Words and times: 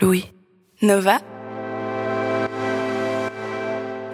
Louis. 0.00 0.30
Nova 0.82 1.18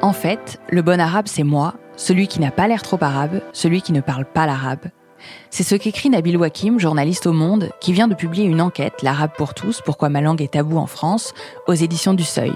En 0.03 0.13
fait, 0.13 0.61
le 0.71 0.83
bon 0.83 1.01
arabe, 1.01 1.27
c'est 1.27 1.43
moi, 1.43 1.75
celui 1.97 2.29
qui 2.29 2.41
n'a 2.41 2.51
pas 2.51 2.69
l'air 2.69 2.83
trop 2.83 2.99
arabe, 3.01 3.41
celui 3.53 3.83
qui 3.83 3.93
ne 3.93 4.01
parle 4.01 4.25
pas 4.25 4.47
l'arabe. 4.47 4.91
C'est 5.51 5.65
ce 5.65 5.75
qu'écrit 5.75 6.11
Nabil 6.11 6.37
Wakim, 6.37 6.79
journaliste 6.79 7.27
au 7.27 7.33
Monde, 7.33 7.71
qui 7.81 7.93
vient 7.93 8.09
de 8.09 8.15
publier 8.15 8.45
une 8.45 8.61
enquête, 8.61 9.03
L'arabe 9.03 9.33
pour 9.37 9.55
tous, 9.55 9.83
pourquoi 9.85 10.09
ma 10.09 10.21
langue 10.21 10.43
est 10.43 10.53
tabou 10.53 10.79
en 10.79 10.87
France, 10.87 11.35
aux 11.67 11.75
éditions 11.75 12.15
du 12.15 12.25
Seuil. 12.25 12.53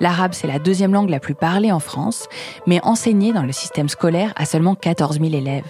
L'arabe, 0.00 0.32
c'est 0.34 0.46
la 0.46 0.58
deuxième 0.58 0.92
langue 0.92 1.10
la 1.10 1.20
plus 1.20 1.34
parlée 1.34 1.72
en 1.72 1.80
France, 1.80 2.28
mais 2.66 2.80
enseignée 2.84 3.32
dans 3.32 3.42
le 3.42 3.52
système 3.52 3.88
scolaire 3.88 4.32
à 4.36 4.44
seulement 4.44 4.74
14 4.74 5.18
000 5.20 5.32
élèves. 5.32 5.64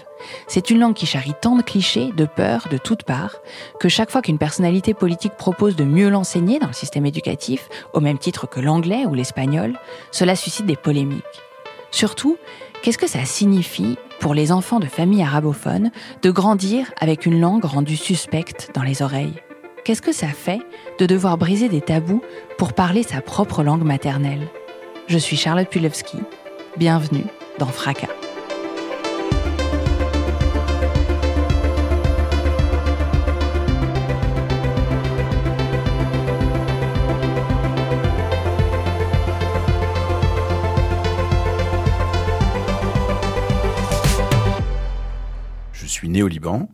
C'est 0.47 0.69
une 0.69 0.79
langue 0.79 0.93
qui 0.93 1.05
charrie 1.05 1.33
tant 1.39 1.55
de 1.55 1.61
clichés, 1.61 2.11
de 2.15 2.25
peurs, 2.25 2.67
de 2.69 2.77
toutes 2.77 3.03
parts, 3.03 3.37
que 3.79 3.89
chaque 3.89 4.11
fois 4.11 4.21
qu'une 4.21 4.37
personnalité 4.37 4.93
politique 4.93 5.37
propose 5.37 5.75
de 5.75 5.85
mieux 5.85 6.09
l'enseigner 6.09 6.59
dans 6.59 6.67
le 6.67 6.73
système 6.73 7.05
éducatif, 7.05 7.69
au 7.93 7.99
même 7.99 8.17
titre 8.17 8.47
que 8.47 8.59
l'anglais 8.59 9.05
ou 9.05 9.13
l'espagnol, 9.13 9.79
cela 10.11 10.35
suscite 10.35 10.65
des 10.65 10.75
polémiques. 10.75 11.23
Surtout, 11.91 12.37
qu'est-ce 12.81 12.97
que 12.97 13.07
ça 13.07 13.23
signifie 13.23 13.97
pour 14.19 14.33
les 14.33 14.51
enfants 14.51 14.79
de 14.79 14.87
familles 14.87 15.23
arabophones 15.23 15.91
de 16.21 16.31
grandir 16.31 16.91
avec 16.99 17.25
une 17.25 17.39
langue 17.39 17.65
rendue 17.65 17.97
suspecte 17.97 18.71
dans 18.73 18.83
les 18.83 19.01
oreilles? 19.01 19.41
Qu'est-ce 19.87 20.01
que 20.01 20.11
ça 20.11 20.27
fait 20.27 20.59
de 20.99 21.05
devoir 21.05 21.37
briser 21.37 21.69
des 21.69 21.79
tabous 21.79 22.21
pour 22.57 22.73
parler 22.73 23.03
sa 23.03 23.21
propre 23.21 23.63
langue 23.63 23.85
maternelle? 23.85 24.49
Je 25.07 25.17
suis 25.17 25.37
Charlotte 25.37 25.69
Pulewski. 25.69 26.17
Bienvenue 26.75 27.23
dans 27.57 27.67
Fracas. 27.67 28.09
Je 45.71 45.85
suis 45.85 46.09
né 46.09 46.21
au 46.21 46.27
Liban, 46.27 46.67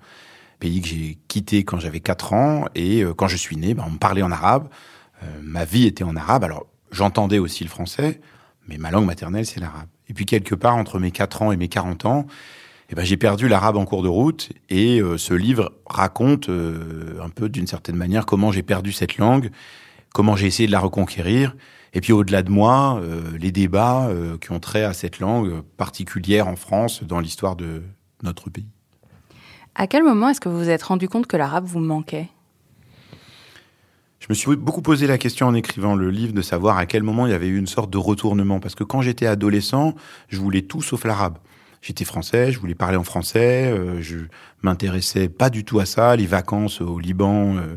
pays 0.63 0.79
que 0.79 0.87
j'ai 0.87 1.17
quitté 1.27 1.65
quand 1.65 1.77
j'avais 1.77 1.99
4 1.99 2.31
ans, 2.31 2.65
et 2.73 3.03
euh, 3.03 3.13
quand 3.13 3.27
je 3.27 3.35
suis 3.35 3.57
né, 3.57 3.73
ben, 3.73 3.83
on 3.85 3.91
me 3.91 3.97
parlait 3.97 4.21
en 4.21 4.31
arabe, 4.31 4.69
euh, 5.21 5.25
ma 5.41 5.65
vie 5.65 5.85
était 5.85 6.05
en 6.05 6.15
arabe, 6.15 6.45
alors 6.45 6.67
j'entendais 6.89 7.37
aussi 7.37 7.65
le 7.65 7.69
français, 7.69 8.21
mais 8.69 8.77
ma 8.77 8.89
langue 8.89 9.05
maternelle, 9.05 9.45
c'est 9.45 9.59
l'arabe. 9.59 9.89
Et 10.07 10.13
puis 10.13 10.25
quelque 10.25 10.55
part, 10.55 10.77
entre 10.77 10.99
mes 10.99 11.11
4 11.11 11.41
ans 11.41 11.51
et 11.51 11.57
mes 11.57 11.67
40 11.67 12.05
ans, 12.05 12.27
eh 12.89 12.95
ben, 12.95 13.03
j'ai 13.03 13.17
perdu 13.17 13.49
l'arabe 13.49 13.75
en 13.75 13.83
cours 13.83 14.03
de 14.03 14.07
route, 14.07 14.53
et 14.69 15.01
euh, 15.01 15.17
ce 15.17 15.33
livre 15.33 15.73
raconte 15.85 16.47
un 16.47 17.29
peu 17.29 17.49
d'une 17.49 17.67
certaine 17.67 17.97
manière 17.97 18.25
comment 18.25 18.53
j'ai 18.53 18.63
perdu 18.63 18.93
cette 18.93 19.17
langue, 19.17 19.51
comment 20.13 20.37
j'ai 20.37 20.47
essayé 20.47 20.67
de 20.67 20.71
la 20.71 20.79
reconquérir, 20.79 21.57
et 21.91 21.99
puis 21.99 22.13
au-delà 22.13 22.41
de 22.41 22.49
moi, 22.49 23.01
les 23.37 23.51
débats 23.51 24.09
qui 24.41 24.51
ont 24.51 24.59
trait 24.59 24.83
à 24.83 24.93
cette 24.93 25.19
langue 25.19 25.61
particulière 25.77 26.47
en 26.47 26.55
France 26.55 27.03
dans 27.03 27.19
l'histoire 27.19 27.55
de 27.55 27.83
notre 28.23 28.49
pays. 28.49 28.65
À 29.75 29.87
quel 29.87 30.03
moment 30.03 30.29
est-ce 30.29 30.39
que 30.39 30.49
vous 30.49 30.59
vous 30.59 30.69
êtes 30.69 30.83
rendu 30.83 31.09
compte 31.09 31.25
que 31.25 31.35
l'arabe 31.35 31.65
vous 31.65 31.79
manquait? 31.79 32.29
Je 34.19 34.27
me 34.29 34.35
suis 34.35 34.55
beaucoup 34.55 34.81
posé 34.81 35.07
la 35.07 35.17
question 35.17 35.47
en 35.47 35.53
écrivant 35.53 35.95
le 35.95 36.09
livre 36.09 36.31
de 36.31 36.41
savoir 36.41 36.77
à 36.77 36.85
quel 36.85 37.03
moment 37.03 37.25
il 37.25 37.31
y 37.31 37.35
avait 37.35 37.47
eu 37.47 37.57
une 37.57 37.67
sorte 37.67 37.89
de 37.89 37.97
retournement. 37.97 38.59
Parce 38.59 38.75
que 38.75 38.83
quand 38.83 39.01
j'étais 39.01 39.25
adolescent, 39.25 39.95
je 40.29 40.39
voulais 40.39 40.61
tout 40.61 40.81
sauf 40.81 41.03
l'arabe. 41.03 41.39
J'étais 41.81 42.05
français, 42.05 42.53
je 42.53 42.59
voulais 42.59 42.75
parler 42.75 42.95
en 42.95 43.03
français, 43.03 43.69
euh, 43.69 44.01
je 44.01 44.19
m'intéressais 44.61 45.27
pas 45.27 45.49
du 45.49 45.65
tout 45.65 45.79
à 45.79 45.85
ça. 45.85 46.15
Les 46.15 46.27
vacances 46.27 46.79
au 46.79 46.97
Liban, 46.99 47.57
euh, 47.57 47.75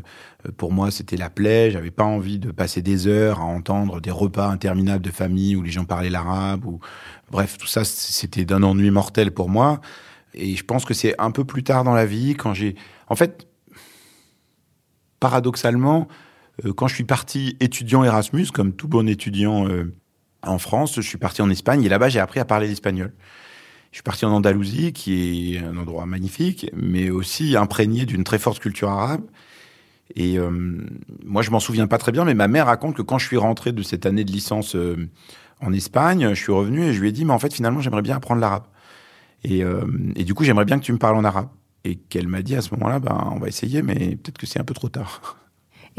pour 0.55 0.71
moi, 0.71 0.91
c'était 0.91 1.17
la 1.17 1.29
plaie. 1.29 1.71
J'avais 1.71 1.91
pas 1.91 2.05
envie 2.05 2.39
de 2.39 2.51
passer 2.51 2.81
des 2.81 3.07
heures 3.07 3.41
à 3.41 3.43
entendre 3.43 3.99
des 3.99 4.11
repas 4.11 4.47
interminables 4.47 5.03
de 5.03 5.11
famille 5.11 5.57
où 5.57 5.63
les 5.63 5.71
gens 5.71 5.83
parlaient 5.83 6.09
l'arabe. 6.09 6.63
Ou 6.65 6.79
bref, 7.29 7.57
tout 7.57 7.67
ça, 7.67 7.83
c'était 7.83 8.45
d'un 8.45 8.63
ennui 8.63 8.91
mortel 8.91 9.31
pour 9.31 9.49
moi. 9.49 9.81
Et 10.37 10.55
je 10.55 10.63
pense 10.63 10.85
que 10.85 10.93
c'est 10.93 11.15
un 11.19 11.31
peu 11.31 11.43
plus 11.43 11.63
tard 11.63 11.83
dans 11.83 11.93
la 11.93 12.05
vie, 12.05 12.35
quand 12.35 12.53
j'ai... 12.53 12.75
En 13.09 13.15
fait, 13.15 13.47
paradoxalement, 15.19 16.07
euh, 16.65 16.73
quand 16.73 16.87
je 16.87 16.95
suis 16.95 17.03
parti 17.03 17.57
étudiant 17.59 18.03
Erasmus, 18.03 18.47
comme 18.53 18.73
tout 18.73 18.87
bon 18.87 19.07
étudiant 19.07 19.67
euh, 19.67 19.93
en 20.43 20.59
France, 20.59 20.95
je 20.95 21.01
suis 21.01 21.17
parti 21.17 21.41
en 21.41 21.49
Espagne 21.49 21.83
et 21.83 21.89
là-bas, 21.89 22.09
j'ai 22.09 22.19
appris 22.19 22.39
à 22.39 22.45
parler 22.45 22.67
l'espagnol. 22.67 23.13
Je 23.91 23.97
suis 23.97 24.03
parti 24.03 24.25
en 24.25 24.31
Andalousie, 24.31 24.93
qui 24.93 25.55
est 25.55 25.59
un 25.59 25.75
endroit 25.77 26.05
magnifique, 26.05 26.69
mais 26.75 27.09
aussi 27.09 27.55
imprégné 27.55 28.05
d'une 28.05 28.23
très 28.23 28.37
forte 28.37 28.59
culture 28.59 28.89
arabe. 28.89 29.23
Et 30.15 30.37
euh, 30.37 30.51
moi, 31.25 31.41
je 31.41 31.49
m'en 31.51 31.59
souviens 31.59 31.87
pas 31.87 31.97
très 31.97 32.11
bien, 32.11 32.25
mais 32.25 32.35
ma 32.35 32.47
mère 32.47 32.67
raconte 32.67 32.95
que 32.95 33.01
quand 33.01 33.17
je 33.17 33.25
suis 33.25 33.37
rentré 33.37 33.71
de 33.71 33.81
cette 33.81 34.05
année 34.05 34.23
de 34.23 34.31
licence 34.31 34.75
en 35.61 35.73
Espagne, 35.73 36.29
je 36.29 36.41
suis 36.41 36.51
revenu 36.51 36.83
et 36.83 36.93
je 36.93 37.01
lui 37.01 37.09
ai 37.09 37.11
dit, 37.11 37.25
mais 37.25 37.33
en 37.33 37.39
fait, 37.39 37.53
finalement, 37.53 37.81
j'aimerais 37.81 38.03
bien 38.03 38.17
apprendre 38.17 38.39
l'arabe. 38.39 38.63
Et, 39.43 39.63
euh, 39.63 39.85
et 40.15 40.23
du 40.23 40.33
coup, 40.33 40.43
j'aimerais 40.43 40.65
bien 40.65 40.79
que 40.79 40.83
tu 40.83 40.93
me 40.93 40.97
parles 40.97 41.15
en 41.15 41.23
arabe. 41.23 41.49
Et 41.83 41.95
qu'elle 41.95 42.27
m'a 42.27 42.41
dit 42.41 42.55
à 42.55 42.61
ce 42.61 42.73
moment-là, 42.75 42.99
ben, 42.99 43.31
on 43.33 43.39
va 43.39 43.47
essayer, 43.47 43.81
mais 43.81 44.17
peut-être 44.17 44.37
que 44.37 44.45
c'est 44.45 44.59
un 44.59 44.63
peu 44.63 44.73
trop 44.73 44.89
tard. 44.89 45.37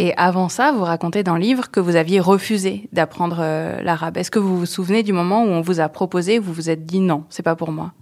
Et 0.00 0.14
avant 0.16 0.48
ça, 0.48 0.70
vous 0.70 0.84
racontez 0.84 1.24
dans 1.24 1.34
le 1.34 1.40
livre 1.40 1.72
que 1.72 1.80
vous 1.80 1.96
aviez 1.96 2.20
refusé 2.20 2.88
d'apprendre 2.92 3.38
euh, 3.40 3.82
l'arabe. 3.82 4.16
Est-ce 4.16 4.30
que 4.30 4.38
vous 4.38 4.56
vous 4.56 4.66
souvenez 4.66 5.02
du 5.02 5.12
moment 5.12 5.42
où 5.42 5.48
on 5.48 5.60
vous 5.60 5.80
a 5.80 5.88
proposé, 5.88 6.38
vous 6.38 6.52
vous 6.52 6.70
êtes 6.70 6.86
dit 6.86 7.00
non, 7.00 7.24
c'est 7.30 7.42
pas 7.42 7.56
pour 7.56 7.72
moi? 7.72 7.92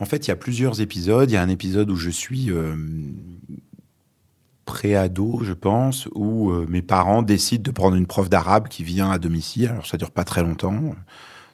En 0.00 0.06
fait, 0.06 0.26
il 0.26 0.28
y 0.28 0.32
a 0.32 0.36
plusieurs 0.36 0.80
épisodes. 0.80 1.30
Il 1.30 1.34
y 1.34 1.36
a 1.36 1.42
un 1.42 1.50
épisode 1.50 1.90
où 1.90 1.96
je 1.96 2.08
suis 2.08 2.50
euh, 2.50 2.74
pré-ado, 4.64 5.40
je 5.42 5.52
pense, 5.52 6.08
où 6.14 6.50
euh, 6.50 6.66
mes 6.68 6.80
parents 6.80 7.22
décident 7.22 7.62
de 7.62 7.70
prendre 7.70 7.94
une 7.94 8.06
prof 8.06 8.30
d'arabe 8.30 8.68
qui 8.68 8.82
vient 8.82 9.10
à 9.10 9.18
domicile. 9.18 9.68
Alors, 9.68 9.86
ça 9.86 9.98
dure 9.98 10.10
pas 10.10 10.24
très 10.24 10.42
longtemps. 10.42 10.80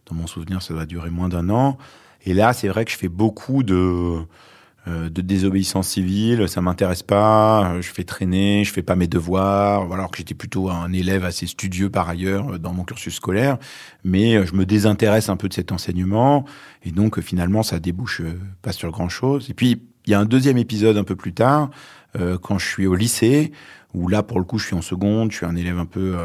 Dans 0.08 0.16
mon 0.16 0.26
souvenir, 0.26 0.62
ça 0.62 0.74
doit 0.74 0.86
durer 0.86 1.10
moins 1.10 1.28
d'un 1.28 1.50
an. 1.50 1.78
Et 2.24 2.34
là, 2.34 2.52
c'est 2.52 2.68
vrai 2.68 2.84
que 2.84 2.90
je 2.90 2.96
fais 2.96 3.08
beaucoup 3.08 3.62
de 3.62 4.18
euh, 4.88 5.10
de 5.10 5.20
désobéissance 5.22 5.88
civile, 5.88 6.48
ça 6.48 6.62
m'intéresse 6.62 7.02
pas, 7.02 7.72
euh, 7.72 7.82
je 7.82 7.90
fais 7.90 8.04
traîner, 8.04 8.64
je 8.64 8.72
fais 8.72 8.82
pas 8.82 8.96
mes 8.96 9.08
devoirs, 9.08 9.92
alors 9.92 10.10
que 10.10 10.18
j'étais 10.18 10.34
plutôt 10.34 10.70
un 10.70 10.92
élève 10.92 11.24
assez 11.24 11.46
studieux 11.46 11.90
par 11.90 12.08
ailleurs 12.08 12.54
euh, 12.54 12.58
dans 12.58 12.72
mon 12.72 12.84
cursus 12.84 13.14
scolaire, 13.14 13.58
mais 14.04 14.46
je 14.46 14.54
me 14.54 14.64
désintéresse 14.64 15.28
un 15.28 15.36
peu 15.36 15.48
de 15.48 15.54
cet 15.54 15.72
enseignement, 15.72 16.44
et 16.84 16.92
donc 16.92 17.20
finalement 17.20 17.62
ça 17.62 17.80
débouche 17.80 18.20
euh, 18.20 18.38
pas 18.62 18.72
sur 18.72 18.90
grand 18.90 19.08
chose. 19.08 19.50
Et 19.50 19.54
puis 19.54 19.82
il 20.06 20.10
y 20.10 20.14
a 20.14 20.20
un 20.20 20.26
deuxième 20.26 20.58
épisode 20.58 20.96
un 20.96 21.04
peu 21.04 21.16
plus 21.16 21.34
tard, 21.34 21.70
quand 22.40 22.58
je 22.58 22.66
suis 22.66 22.86
au 22.86 22.94
lycée, 22.94 23.52
où 23.92 24.08
là 24.08 24.22
pour 24.22 24.38
le 24.38 24.44
coup 24.44 24.58
je 24.58 24.66
suis 24.66 24.74
en 24.74 24.80
seconde, 24.80 25.30
je 25.32 25.36
suis 25.36 25.46
un 25.46 25.54
élève 25.54 25.78
un 25.78 25.84
peu 25.84 26.16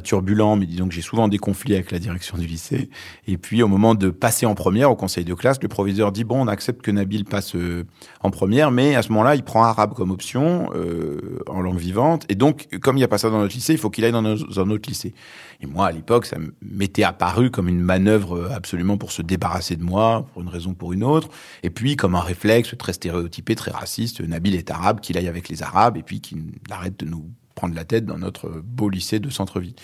turbulent, 0.00 0.56
mais 0.56 0.66
disons 0.66 0.88
que 0.88 0.94
j'ai 0.94 1.02
souvent 1.02 1.28
des 1.28 1.38
conflits 1.38 1.74
avec 1.74 1.90
la 1.90 1.98
direction 1.98 2.38
du 2.38 2.46
lycée. 2.46 2.88
Et 3.26 3.36
puis, 3.36 3.62
au 3.62 3.68
moment 3.68 3.94
de 3.94 4.10
passer 4.10 4.46
en 4.46 4.54
première 4.54 4.90
au 4.90 4.96
conseil 4.96 5.24
de 5.24 5.34
classe, 5.34 5.58
le 5.62 5.68
proviseur 5.68 6.12
dit 6.12 6.24
bon, 6.24 6.40
on 6.42 6.48
accepte 6.48 6.82
que 6.82 6.90
Nabil 6.90 7.24
passe 7.24 7.54
euh, 7.54 7.84
en 8.22 8.30
première, 8.30 8.70
mais 8.70 8.94
à 8.94 9.02
ce 9.02 9.10
moment-là, 9.10 9.34
il 9.34 9.42
prend 9.42 9.64
arabe 9.64 9.94
comme 9.94 10.10
option 10.10 10.70
euh, 10.74 11.40
en 11.46 11.60
langue 11.60 11.78
vivante. 11.78 12.24
Et 12.28 12.34
donc, 12.34 12.68
comme 12.80 12.96
il 12.96 13.00
n'y 13.00 13.04
a 13.04 13.08
pas 13.08 13.18
ça 13.18 13.28
dans 13.30 13.38
notre 13.40 13.54
lycée, 13.54 13.72
il 13.74 13.78
faut 13.78 13.90
qu'il 13.90 14.04
aille 14.04 14.12
dans 14.12 14.22
nos- 14.22 14.58
un 14.58 14.70
autre 14.70 14.88
lycée. 14.88 15.14
Et 15.60 15.66
moi, 15.66 15.86
à 15.86 15.92
l'époque, 15.92 16.26
ça 16.26 16.38
m'était 16.60 17.04
apparu 17.04 17.50
comme 17.50 17.68
une 17.68 17.80
manœuvre 17.80 18.36
euh, 18.36 18.48
absolument 18.54 18.96
pour 18.96 19.12
se 19.12 19.22
débarrasser 19.22 19.76
de 19.76 19.84
moi, 19.84 20.26
pour 20.32 20.42
une 20.42 20.48
raison 20.48 20.70
ou 20.70 20.74
pour 20.74 20.92
une 20.92 21.04
autre. 21.04 21.28
Et 21.62 21.70
puis, 21.70 21.96
comme 21.96 22.14
un 22.14 22.20
réflexe 22.20 22.74
très 22.78 22.92
stéréotypé, 22.92 23.54
très 23.54 23.70
raciste, 23.70 24.20
Nabil 24.20 24.54
est 24.54 24.70
arabe, 24.70 25.00
qu'il 25.00 25.16
aille 25.18 25.28
avec 25.28 25.48
les 25.48 25.62
arabes, 25.62 25.96
et 25.96 26.02
puis 26.02 26.20
qu'il 26.20 26.42
arrête 26.70 26.98
de 26.98 27.06
nous 27.06 27.26
prendre 27.62 27.76
la 27.76 27.84
tête 27.84 28.06
dans 28.06 28.18
notre 28.18 28.48
beau 28.48 28.88
lycée 28.88 29.20
de 29.20 29.30
centre-ville. 29.30 29.76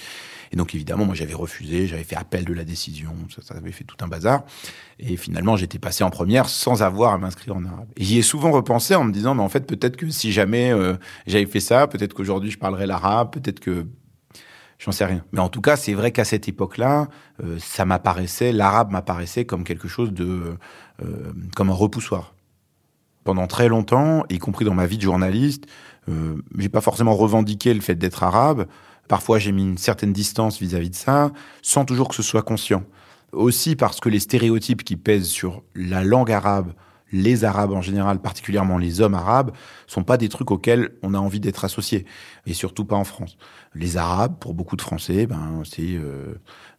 Et 0.50 0.56
donc 0.56 0.74
évidemment, 0.74 1.04
moi 1.04 1.14
j'avais 1.14 1.34
refusé, 1.34 1.86
j'avais 1.86 2.02
fait 2.02 2.16
appel 2.16 2.44
de 2.44 2.52
la 2.52 2.64
décision, 2.64 3.14
ça, 3.40 3.54
avait 3.54 3.70
fait 3.70 3.84
tout 3.84 3.94
un 4.00 4.08
bazar. 4.08 4.42
Et 4.98 5.16
finalement, 5.16 5.56
j'étais 5.56 5.78
passé 5.78 6.02
en 6.02 6.10
première 6.10 6.48
sans 6.48 6.82
avoir 6.82 7.12
à 7.12 7.18
m'inscrire 7.18 7.54
en 7.54 7.64
arabe. 7.64 7.86
J'y 7.96 8.18
ai 8.18 8.22
souvent 8.22 8.50
repensé 8.50 8.96
en 8.96 9.04
me 9.04 9.12
disant, 9.12 9.36
mais 9.36 9.42
en 9.42 9.48
fait, 9.48 9.64
peut-être 9.64 9.96
que 9.96 10.10
si 10.10 10.32
jamais 10.32 10.72
euh, 10.72 10.96
j'avais 11.28 11.46
fait 11.46 11.60
ça, 11.60 11.86
peut-être 11.86 12.14
qu'aujourd'hui 12.14 12.50
je 12.50 12.58
parlerais 12.58 12.88
l'arabe, 12.88 13.30
peut-être 13.30 13.60
que 13.60 13.86
j'en 14.80 14.90
sais 14.90 15.04
rien. 15.04 15.24
Mais 15.30 15.40
en 15.40 15.48
tout 15.48 15.60
cas, 15.60 15.76
c'est 15.76 15.94
vrai 15.94 16.10
qu'à 16.10 16.24
cette 16.24 16.48
époque-là, 16.48 17.06
euh, 17.44 17.58
ça 17.60 17.84
m'apparaissait, 17.84 18.50
l'arabe 18.50 18.90
m'apparaissait 18.90 19.44
comme 19.44 19.62
quelque 19.62 19.86
chose 19.86 20.12
de, 20.12 20.56
euh, 21.04 21.32
comme 21.54 21.70
un 21.70 21.74
repoussoir. 21.74 22.34
Pendant 23.22 23.46
très 23.46 23.68
longtemps, 23.68 24.24
y 24.30 24.38
compris 24.38 24.64
dans 24.64 24.74
ma 24.74 24.86
vie 24.86 24.96
de 24.96 25.02
journaliste, 25.02 25.66
Euh, 26.08 26.36
j'ai 26.56 26.68
pas 26.68 26.80
forcément 26.80 27.14
revendiqué 27.14 27.74
le 27.74 27.80
fait 27.80 27.94
d'être 27.94 28.22
arabe. 28.22 28.66
Parfois, 29.08 29.38
j'ai 29.38 29.52
mis 29.52 29.62
une 29.62 29.78
certaine 29.78 30.12
distance 30.12 30.58
vis-à-vis 30.58 30.90
de 30.90 30.94
ça, 30.94 31.30
sans 31.62 31.84
toujours 31.84 32.08
que 32.08 32.14
ce 32.14 32.22
soit 32.22 32.42
conscient. 32.42 32.84
Aussi 33.32 33.76
parce 33.76 34.00
que 34.00 34.08
les 34.08 34.20
stéréotypes 34.20 34.84
qui 34.84 34.96
pèsent 34.96 35.28
sur 35.28 35.62
la 35.74 36.02
langue 36.02 36.32
arabe, 36.32 36.72
les 37.12 37.44
Arabes 37.44 37.72
en 37.72 37.82
général, 37.82 38.20
particulièrement 38.20 38.78
les 38.78 39.00
hommes 39.00 39.14
arabes, 39.14 39.52
sont 39.86 40.04
pas 40.04 40.16
des 40.16 40.28
trucs 40.28 40.50
auxquels 40.50 40.90
on 41.02 41.14
a 41.14 41.18
envie 41.18 41.40
d'être 41.40 41.64
associé, 41.64 42.04
et 42.46 42.54
surtout 42.54 42.84
pas 42.84 42.96
en 42.96 43.04
France. 43.04 43.36
Les 43.74 43.96
Arabes, 43.96 44.36
pour 44.38 44.54
beaucoup 44.54 44.76
de 44.76 44.82
Français, 44.82 45.26
ben 45.26 45.62
c'est 45.64 45.94
euh, 45.94 46.34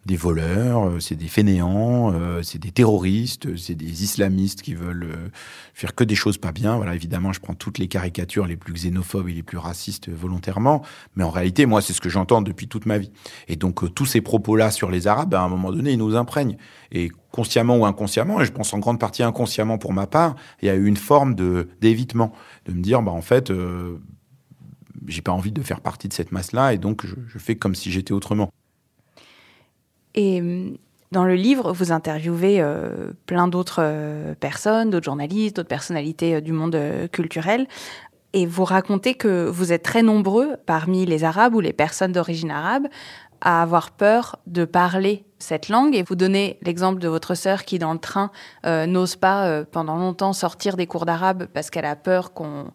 des 0.06 0.16
voleurs, 0.16 0.88
euh, 0.88 1.00
c'est 1.00 1.16
des 1.16 1.28
fainéants, 1.28 2.14
euh, 2.14 2.42
c'est 2.42 2.58
des 2.58 2.72
terroristes, 2.72 3.58
c'est 3.58 3.76
des 3.76 4.04
islamistes 4.04 4.62
qui 4.62 4.74
veulent 4.74 5.04
euh, 5.04 5.30
faire 5.74 5.94
que 5.94 6.04
des 6.04 6.16
choses 6.16 6.38
pas 6.38 6.52
bien. 6.52 6.78
Voilà, 6.78 6.96
évidemment, 6.96 7.34
je 7.34 7.42
prends 7.42 7.54
toutes 7.54 7.78
les 7.78 7.88
caricatures 7.88 8.48
les 8.48 8.56
plus 8.56 8.74
xénophobes 8.74 9.28
et 9.28 9.34
les 9.34 9.44
plus 9.44 9.58
racistes 9.58 10.10
volontairement, 10.10 10.84
mais 11.16 11.24
en 11.24 11.30
réalité, 11.30 11.66
moi, 11.66 11.82
c'est 11.82 11.94
ce 11.94 12.00
que 12.00 12.10
j'entends 12.10 12.42
depuis 12.42 12.68
toute 12.68 12.86
ma 12.86 12.98
vie. 12.98 13.12
Et 13.50 13.58
donc, 13.58 13.94
tous 13.94 14.06
ces 14.06 14.22
propos-là 14.22 14.72
sur 14.72 14.90
les 14.90 15.08
Arabes, 15.08 15.34
à 15.34 15.42
un 15.42 15.50
moment 15.50 15.72
donné, 15.72 15.92
ils 15.92 16.00
nous 16.00 16.16
imprègnent. 16.16 16.58
Et 16.92 17.12
consciemment 17.32 17.78
ou 17.78 17.86
inconsciemment, 17.86 18.42
et 18.42 18.46
je 18.46 18.52
pense 18.52 18.74
en 18.74 18.80
grande 18.80 19.00
partie 19.00 19.22
inconsciemment 19.22 19.78
pour 19.78 19.94
ma 19.94 20.08
part, 20.08 20.36
il 20.62 20.68
y 20.68 20.70
a 20.70 20.76
eu 20.76 20.86
une 20.86 20.98
forme 20.98 21.36
de 21.36 21.70
d'évitement, 21.82 22.32
de 22.66 22.74
me 22.74 22.82
dire, 22.82 23.02
bah 23.02 23.12
en 23.12 23.22
fait. 23.22 23.52
j'ai 25.08 25.22
pas 25.22 25.32
envie 25.32 25.52
de 25.52 25.62
faire 25.62 25.82
partie 25.82 26.08
de 26.08 26.14
cette 26.14 26.32
masse-là 26.32 26.74
et 26.74 26.78
donc 26.78 27.06
je, 27.06 27.16
je 27.28 27.38
fais 27.38 27.56
comme 27.56 27.76
si 27.76 27.92
j'étais 27.92 28.12
autrement. 28.12 28.52
Et 30.20 30.42
hum, 30.42 30.76
dans 31.14 31.24
le 31.24 31.36
livre, 31.36 31.72
vous 31.72 31.94
interviewez 31.94 32.60
euh, 32.60 33.12
plein 33.26 33.48
d'autres 33.48 33.80
euh, 33.82 34.36
personnes, 34.36 34.90
d'autres 34.90 35.06
journalistes, 35.06 35.56
d'autres 35.56 35.70
personnalités 35.70 36.36
euh, 36.36 36.42
du 36.42 36.52
monde 36.52 36.78
culturel. 37.14 37.68
Et 38.34 38.46
vous 38.46 38.66
racontez 38.66 39.16
que 39.16 39.48
vous 39.50 39.72
êtes 39.72 39.82
très 39.82 40.04
nombreux 40.04 40.58
parmi 40.66 41.06
les 41.06 41.24
Arabes 41.24 41.56
ou 41.56 41.62
les 41.62 41.72
personnes 41.72 42.12
d'origine 42.12 42.52
arabe 42.52 42.88
à 43.42 43.62
avoir 43.62 43.92
peur 43.92 44.38
de 44.46 44.66
parler 44.66 45.24
cette 45.40 45.70
langue. 45.70 45.96
Et 45.96 46.04
vous 46.04 46.16
donnez 46.16 46.60
l'exemple 46.64 47.00
de 47.00 47.08
votre 47.08 47.34
sœur 47.34 47.64
qui, 47.64 47.80
dans 47.80 47.94
le 47.94 47.98
train, 47.98 48.30
n'ose 48.66 49.16
pas 49.16 49.64
pendant 49.72 49.96
longtemps 49.98 50.34
sortir 50.34 50.78
des 50.78 50.86
cours 50.86 51.08
d'arabe 51.08 51.48
parce 51.56 51.72
qu'elle 51.72 51.86
a 51.86 51.96
peur 51.96 52.34
qu'on 52.34 52.72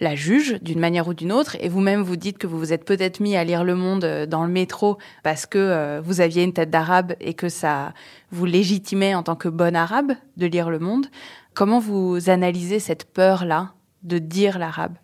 la 0.00 0.14
juge 0.14 0.58
d'une 0.62 0.78
manière 0.78 1.08
ou 1.08 1.14
d'une 1.14 1.32
autre. 1.32 1.56
Et 1.60 1.68
vous-même, 1.68 2.02
vous 2.02 2.16
dites 2.16 2.38
que 2.38 2.46
vous 2.46 2.58
vous 2.58 2.72
êtes 2.72 2.84
peut-être 2.84 3.20
mis 3.20 3.36
à 3.36 3.44
lire 3.44 3.64
Le 3.64 3.74
Monde 3.74 4.04
euh, 4.04 4.26
dans 4.26 4.44
le 4.44 4.50
métro 4.50 4.98
parce 5.22 5.46
que 5.46 5.58
euh, 5.58 6.00
vous 6.02 6.20
aviez 6.20 6.44
une 6.44 6.52
tête 6.52 6.70
d'arabe 6.70 7.14
et 7.20 7.34
que 7.34 7.48
ça 7.48 7.92
vous 8.30 8.44
légitimait 8.44 9.14
en 9.14 9.22
tant 9.22 9.36
que 9.36 9.48
bonne 9.48 9.76
arabe 9.76 10.12
de 10.36 10.46
lire 10.46 10.70
Le 10.70 10.78
Monde. 10.78 11.06
Comment 11.54 11.80
vous 11.80 12.30
analysez 12.30 12.78
cette 12.78 13.04
peur-là 13.04 13.72
de 14.02 14.18
dire 14.18 14.58
l'arabe? 14.58 14.94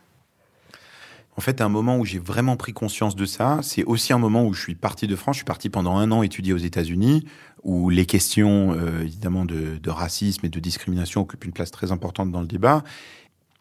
En 1.36 1.40
fait, 1.40 1.60
un 1.60 1.68
moment 1.68 1.98
où 1.98 2.04
j'ai 2.04 2.20
vraiment 2.20 2.56
pris 2.56 2.72
conscience 2.72 3.16
de 3.16 3.26
ça, 3.26 3.58
c'est 3.62 3.82
aussi 3.84 4.12
un 4.12 4.18
moment 4.18 4.44
où 4.44 4.54
je 4.54 4.60
suis 4.60 4.76
parti 4.76 5.08
de 5.08 5.16
France. 5.16 5.34
Je 5.34 5.38
suis 5.38 5.44
parti 5.44 5.68
pendant 5.68 5.96
un 5.96 6.12
an 6.12 6.22
étudier 6.22 6.52
aux 6.52 6.58
États-Unis, 6.58 7.24
où 7.64 7.90
les 7.90 8.06
questions, 8.06 8.72
euh, 8.72 9.02
évidemment, 9.02 9.44
de, 9.44 9.78
de, 9.82 9.90
racisme 9.90 10.46
et 10.46 10.48
de 10.48 10.60
discrimination 10.60 11.22
occupent 11.22 11.44
une 11.44 11.52
place 11.52 11.72
très 11.72 11.90
importante 11.90 12.30
dans 12.30 12.40
le 12.40 12.46
débat. 12.46 12.84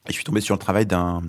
Et 0.07 0.09
je 0.09 0.13
suis 0.13 0.23
tombé 0.23 0.41
sur 0.41 0.55
le 0.55 0.59
travail 0.59 0.85
d'un 0.85 1.21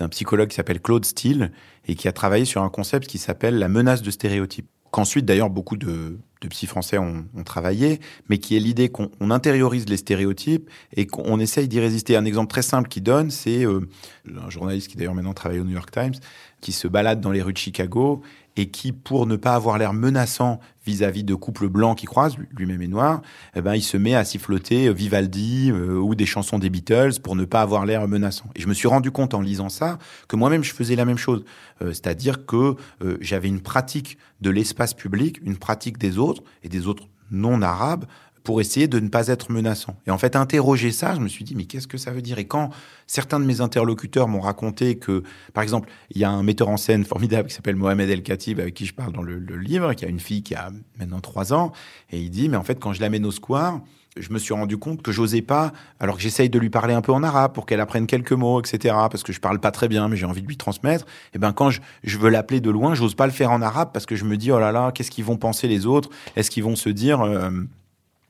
d'un 0.00 0.08
psychologue 0.08 0.48
qui 0.48 0.56
s'appelle 0.56 0.80
Claude 0.80 1.04
Steele 1.04 1.52
et 1.86 1.94
qui 1.94 2.08
a 2.08 2.12
travaillé 2.12 2.44
sur 2.44 2.62
un 2.62 2.70
concept 2.70 3.06
qui 3.06 3.18
s'appelle 3.18 3.58
la 3.58 3.68
menace 3.68 4.02
de 4.02 4.10
stéréotypes. 4.10 4.68
Qu'ensuite, 4.90 5.24
d'ailleurs, 5.24 5.50
beaucoup 5.50 5.76
de, 5.76 6.18
de 6.40 6.48
psy 6.48 6.66
français 6.66 6.98
ont, 6.98 7.24
ont, 7.36 7.44
travaillé, 7.44 8.00
mais 8.28 8.38
qui 8.38 8.56
est 8.56 8.60
l'idée 8.60 8.88
qu'on 8.88 9.30
intériorise 9.30 9.88
les 9.88 9.98
stéréotypes 9.98 10.68
et 10.96 11.06
qu'on 11.06 11.38
essaye 11.38 11.68
d'y 11.68 11.78
résister. 11.78 12.16
Un 12.16 12.24
exemple 12.24 12.50
très 12.50 12.62
simple 12.62 12.88
qu'il 12.88 13.04
donne, 13.04 13.30
c'est 13.30 13.64
euh, 13.64 13.88
un 14.26 14.50
journaliste 14.50 14.88
qui 14.88 14.96
d'ailleurs 14.96 15.14
maintenant 15.14 15.34
travaille 15.34 15.60
au 15.60 15.64
New 15.64 15.74
York 15.74 15.92
Times, 15.92 16.14
qui 16.60 16.72
se 16.72 16.88
balade 16.88 17.20
dans 17.20 17.30
les 17.30 17.42
rues 17.42 17.52
de 17.52 17.58
Chicago 17.58 18.22
et 18.56 18.70
qui, 18.70 18.92
pour 18.92 19.26
ne 19.26 19.36
pas 19.36 19.54
avoir 19.54 19.78
l'air 19.78 19.92
menaçant 19.92 20.60
vis-à-vis 20.84 21.24
de 21.24 21.34
couples 21.34 21.68
blancs 21.68 21.96
qui 21.98 22.06
croisent, 22.06 22.36
lui-même 22.56 22.82
est 22.82 22.88
noir, 22.88 23.22
eh 23.54 23.60
ben, 23.60 23.74
il 23.74 23.82
se 23.82 23.96
met 23.96 24.14
à 24.14 24.24
siffloter 24.24 24.88
euh, 24.88 24.92
Vivaldi 24.92 25.70
euh, 25.70 25.98
ou 25.98 26.14
des 26.14 26.26
chansons 26.26 26.58
des 26.58 26.70
Beatles 26.70 27.20
pour 27.22 27.36
ne 27.36 27.44
pas 27.44 27.62
avoir 27.62 27.86
l'air 27.86 28.06
menaçant. 28.08 28.46
Et 28.56 28.60
je 28.60 28.66
me 28.66 28.74
suis 28.74 28.88
rendu 28.88 29.10
compte 29.10 29.34
en 29.34 29.40
lisant 29.40 29.68
ça 29.68 29.98
que 30.28 30.36
moi-même 30.36 30.64
je 30.64 30.72
faisais 30.72 30.96
la 30.96 31.04
même 31.04 31.18
chose. 31.18 31.44
Euh, 31.82 31.88
c'est-à-dire 31.88 32.46
que 32.46 32.76
j'avais 33.20 33.48
une 33.48 33.60
pratique 33.60 34.18
de 34.40 34.50
l'espace 34.50 34.94
public, 34.94 35.40
une 35.44 35.56
pratique 35.56 35.98
des 35.98 36.18
autres 36.18 36.42
et 36.62 36.68
des 36.68 36.86
autres 36.86 37.08
non 37.30 37.62
arabes 37.62 38.04
pour 38.50 38.60
essayer 38.60 38.88
de 38.88 38.98
ne 38.98 39.06
pas 39.06 39.28
être 39.28 39.52
menaçant. 39.52 39.94
Et 40.08 40.10
en 40.10 40.18
fait, 40.18 40.34
interroger 40.34 40.90
ça, 40.90 41.14
je 41.14 41.20
me 41.20 41.28
suis 41.28 41.44
dit, 41.44 41.54
mais 41.54 41.66
qu'est-ce 41.66 41.86
que 41.86 41.98
ça 41.98 42.10
veut 42.10 42.20
dire? 42.20 42.40
Et 42.40 42.48
quand 42.48 42.70
certains 43.06 43.38
de 43.38 43.44
mes 43.44 43.60
interlocuteurs 43.60 44.26
m'ont 44.26 44.40
raconté 44.40 44.98
que, 44.98 45.22
par 45.54 45.62
exemple, 45.62 45.88
il 46.10 46.20
y 46.20 46.24
a 46.24 46.30
un 46.30 46.42
metteur 46.42 46.68
en 46.68 46.76
scène 46.76 47.04
formidable 47.04 47.46
qui 47.46 47.54
s'appelle 47.54 47.76
Mohamed 47.76 48.10
El 48.10 48.24
Khatib, 48.24 48.58
avec 48.58 48.74
qui 48.74 48.86
je 48.86 48.92
parle 48.92 49.12
dans 49.12 49.22
le, 49.22 49.38
livre, 49.56 49.94
qui 49.94 50.04
a 50.04 50.08
une 50.08 50.18
fille 50.18 50.42
qui 50.42 50.56
a 50.56 50.72
maintenant 50.98 51.20
trois 51.20 51.52
ans, 51.52 51.70
et 52.10 52.18
il 52.18 52.30
dit, 52.30 52.48
mais 52.48 52.56
en 52.56 52.64
fait, 52.64 52.80
quand 52.80 52.92
je 52.92 53.00
l'amène 53.00 53.24
au 53.24 53.30
square, 53.30 53.80
je 54.16 54.32
me 54.32 54.40
suis 54.40 54.52
rendu 54.52 54.76
compte 54.76 55.00
que 55.00 55.12
j'osais 55.12 55.42
pas, 55.42 55.72
alors 56.00 56.16
que 56.16 56.22
j'essaye 56.22 56.50
de 56.50 56.58
lui 56.58 56.70
parler 56.70 56.94
un 56.94 57.02
peu 57.02 57.12
en 57.12 57.22
arabe 57.22 57.52
pour 57.52 57.66
qu'elle 57.66 57.80
apprenne 57.80 58.08
quelques 58.08 58.32
mots, 58.32 58.60
etc., 58.60 58.96
parce 59.12 59.22
que 59.22 59.32
je 59.32 59.38
parle 59.38 59.60
pas 59.60 59.70
très 59.70 59.86
bien, 59.86 60.08
mais 60.08 60.16
j'ai 60.16 60.26
envie 60.26 60.42
de 60.42 60.48
lui 60.48 60.56
transmettre. 60.56 61.06
Et 61.34 61.38
ben, 61.38 61.52
quand 61.52 61.70
je, 61.70 61.80
je 62.02 62.18
veux 62.18 62.30
l'appeler 62.30 62.60
de 62.60 62.70
loin, 62.70 62.96
j'ose 62.96 63.14
pas 63.14 63.26
le 63.26 63.32
faire 63.32 63.52
en 63.52 63.62
arabe 63.62 63.90
parce 63.92 64.06
que 64.06 64.16
je 64.16 64.24
me 64.24 64.36
dis, 64.36 64.50
oh 64.50 64.58
là 64.58 64.72
là, 64.72 64.90
qu'est-ce 64.90 65.12
qu'ils 65.12 65.24
vont 65.24 65.36
penser 65.36 65.68
les 65.68 65.86
autres? 65.86 66.10
Est-ce 66.34 66.50
qu'ils 66.50 66.64
vont 66.64 66.74
se 66.74 66.88
dire, 66.88 67.20
euh, 67.20 67.50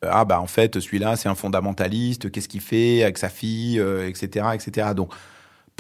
ah 0.03 0.25
bah 0.25 0.41
en 0.41 0.47
fait 0.47 0.81
celui-là 0.81 1.17
c'est 1.17 1.29
un 1.29 1.35
fondamentaliste, 1.35 2.31
qu'est-ce 2.31 2.49
qu'il 2.49 2.61
fait 2.61 3.03
avec 3.03 3.19
sa 3.19 3.29
fille, 3.29 3.79
etc., 3.79 4.47
euh, 4.47 4.53
etc. 4.53 4.89
Donc 4.95 5.13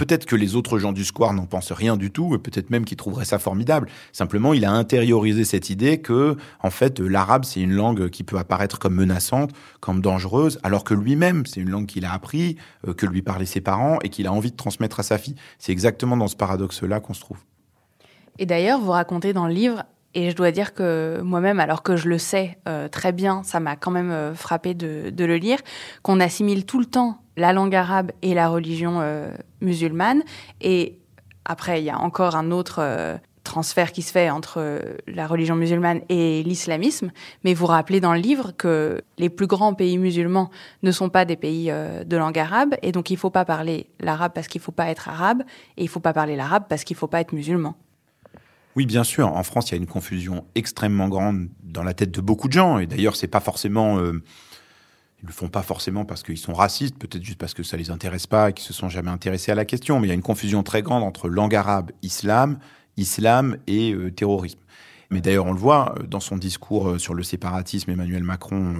peut-être 0.00 0.24
que 0.24 0.34
les 0.34 0.56
autres 0.56 0.78
gens 0.78 0.92
du 0.92 1.04
square 1.04 1.34
n'en 1.34 1.44
pensent 1.44 1.72
rien 1.72 1.98
du 1.98 2.10
tout, 2.10 2.34
et 2.34 2.38
peut-être 2.38 2.70
même 2.70 2.86
qu'ils 2.86 2.96
trouveraient 2.96 3.26
ça 3.26 3.38
formidable. 3.38 3.86
Simplement, 4.12 4.54
il 4.54 4.64
a 4.64 4.72
intériorisé 4.72 5.44
cette 5.44 5.68
idée 5.68 6.00
que, 6.00 6.38
en 6.62 6.70
fait, 6.70 7.00
l'arabe, 7.00 7.44
c'est 7.44 7.60
une 7.60 7.74
langue 7.74 8.08
qui 8.08 8.24
peut 8.24 8.38
apparaître 8.38 8.78
comme 8.78 8.94
menaçante, 8.94 9.50
comme 9.80 10.00
dangereuse, 10.00 10.58
alors 10.62 10.84
que 10.84 10.94
lui-même, 10.94 11.44
c'est 11.44 11.60
une 11.60 11.68
langue 11.68 11.84
qu'il 11.84 12.06
a 12.06 12.14
appris, 12.14 12.56
euh, 12.88 12.94
que 12.94 13.04
lui 13.04 13.20
parlaient 13.20 13.44
ses 13.44 13.60
parents, 13.60 13.98
et 14.02 14.08
qu'il 14.08 14.26
a 14.26 14.32
envie 14.32 14.50
de 14.50 14.56
transmettre 14.56 15.00
à 15.00 15.02
sa 15.02 15.18
fille. 15.18 15.34
C'est 15.58 15.72
exactement 15.72 16.16
dans 16.16 16.28
ce 16.28 16.36
paradoxe-là 16.36 17.00
qu'on 17.00 17.12
se 17.12 17.20
trouve. 17.20 17.38
Et 18.38 18.46
d'ailleurs, 18.46 18.80
vous 18.80 18.92
racontez 18.92 19.34
dans 19.34 19.46
le 19.46 19.52
livre 19.52 19.84
et 20.14 20.30
je 20.30 20.36
dois 20.36 20.50
dire 20.50 20.74
que 20.74 21.20
moi-même, 21.22 21.60
alors 21.60 21.82
que 21.82 21.96
je 21.96 22.08
le 22.08 22.18
sais 22.18 22.58
euh, 22.68 22.88
très 22.88 23.12
bien, 23.12 23.42
ça 23.44 23.60
m'a 23.60 23.76
quand 23.76 23.92
même 23.92 24.10
euh, 24.10 24.34
frappé 24.34 24.74
de, 24.74 25.12
le 25.16 25.36
lire, 25.36 25.58
qu'on 26.02 26.18
assimile 26.18 26.66
tout 26.66 26.80
le 26.80 26.86
temps 26.86 27.22
la 27.36 27.52
langue 27.52 27.74
arabe 27.74 28.10
et 28.22 28.34
la 28.34 28.48
religion 28.48 29.00
euh, 29.00 29.30
musulmane. 29.60 30.22
Et 30.60 30.98
après, 31.44 31.80
il 31.80 31.84
y 31.84 31.90
a 31.90 31.98
encore 31.98 32.34
un 32.34 32.50
autre 32.50 33.18
transfert 33.44 33.92
qui 33.92 34.02
se 34.02 34.12
fait 34.12 34.28
entre 34.28 34.80
la 35.06 35.26
religion 35.26 35.56
musulmane 35.56 36.02
et 36.08 36.42
l'islamisme. 36.42 37.10
Mais 37.42 37.54
vous 37.54 37.66
rappelez 37.66 38.00
dans 38.00 38.12
le 38.12 38.20
livre 38.20 38.52
que 38.56 39.00
les 39.16 39.30
plus 39.30 39.46
grands 39.46 39.72
pays 39.74 39.96
musulmans 39.96 40.50
ne 40.82 40.92
sont 40.92 41.08
pas 41.08 41.24
des 41.24 41.36
pays 41.36 41.72
de 41.72 42.16
langue 42.16 42.38
arabe. 42.38 42.74
Et 42.82 42.92
donc, 42.92 43.10
il 43.10 43.14
ne 43.14 43.18
faut 43.18 43.30
pas 43.30 43.46
parler 43.46 43.88
l'arabe 44.00 44.32
parce 44.34 44.48
qu'il 44.48 44.60
ne 44.60 44.64
faut 44.64 44.72
pas 44.72 44.90
être 44.90 45.08
arabe. 45.08 45.42
Et 45.78 45.82
il 45.82 45.86
ne 45.86 45.90
faut 45.90 45.98
pas 45.98 46.12
parler 46.12 46.36
l'arabe 46.36 46.64
parce 46.68 46.84
qu'il 46.84 46.94
ne 46.94 46.98
faut 46.98 47.08
pas 47.08 47.22
être 47.22 47.32
musulman. 47.32 47.74
Oui, 48.76 48.86
bien 48.86 49.04
sûr. 49.04 49.28
En 49.28 49.42
France, 49.42 49.70
il 49.70 49.72
y 49.72 49.74
a 49.74 49.78
une 49.78 49.86
confusion 49.86 50.44
extrêmement 50.54 51.08
grande 51.08 51.48
dans 51.62 51.82
la 51.82 51.94
tête 51.94 52.10
de 52.12 52.20
beaucoup 52.20 52.48
de 52.48 52.52
gens. 52.52 52.78
Et 52.78 52.86
d'ailleurs, 52.86 53.16
c'est 53.16 53.28
pas 53.28 53.40
forcément. 53.40 53.98
Euh, 53.98 54.22
ils 55.22 55.26
le 55.26 55.32
font 55.32 55.48
pas 55.48 55.62
forcément 55.62 56.06
parce 56.06 56.22
qu'ils 56.22 56.38
sont 56.38 56.54
racistes, 56.54 56.96
peut-être 56.96 57.22
juste 57.22 57.38
parce 57.38 57.52
que 57.52 57.62
ça 57.62 57.76
les 57.76 57.90
intéresse 57.90 58.26
pas 58.26 58.50
et 58.50 58.52
qu'ils 58.54 58.64
se 58.64 58.72
sont 58.72 58.88
jamais 58.88 59.10
intéressés 59.10 59.52
à 59.52 59.54
la 59.54 59.64
question. 59.64 60.00
Mais 60.00 60.06
il 60.06 60.10
y 60.10 60.12
a 60.12 60.14
une 60.14 60.22
confusion 60.22 60.62
très 60.62 60.82
grande 60.82 61.02
entre 61.02 61.28
langue 61.28 61.54
arabe, 61.54 61.90
islam, 62.02 62.58
islam 62.96 63.58
et 63.66 63.92
euh, 63.92 64.10
terrorisme. 64.10 64.60
Mais 65.10 65.20
d'ailleurs, 65.20 65.46
on 65.46 65.52
le 65.52 65.58
voit 65.58 65.94
euh, 65.98 66.06
dans 66.06 66.20
son 66.20 66.36
discours 66.36 66.98
sur 67.00 67.14
le 67.14 67.22
séparatisme, 67.22 67.90
Emmanuel 67.90 68.22
Macron, 68.22 68.76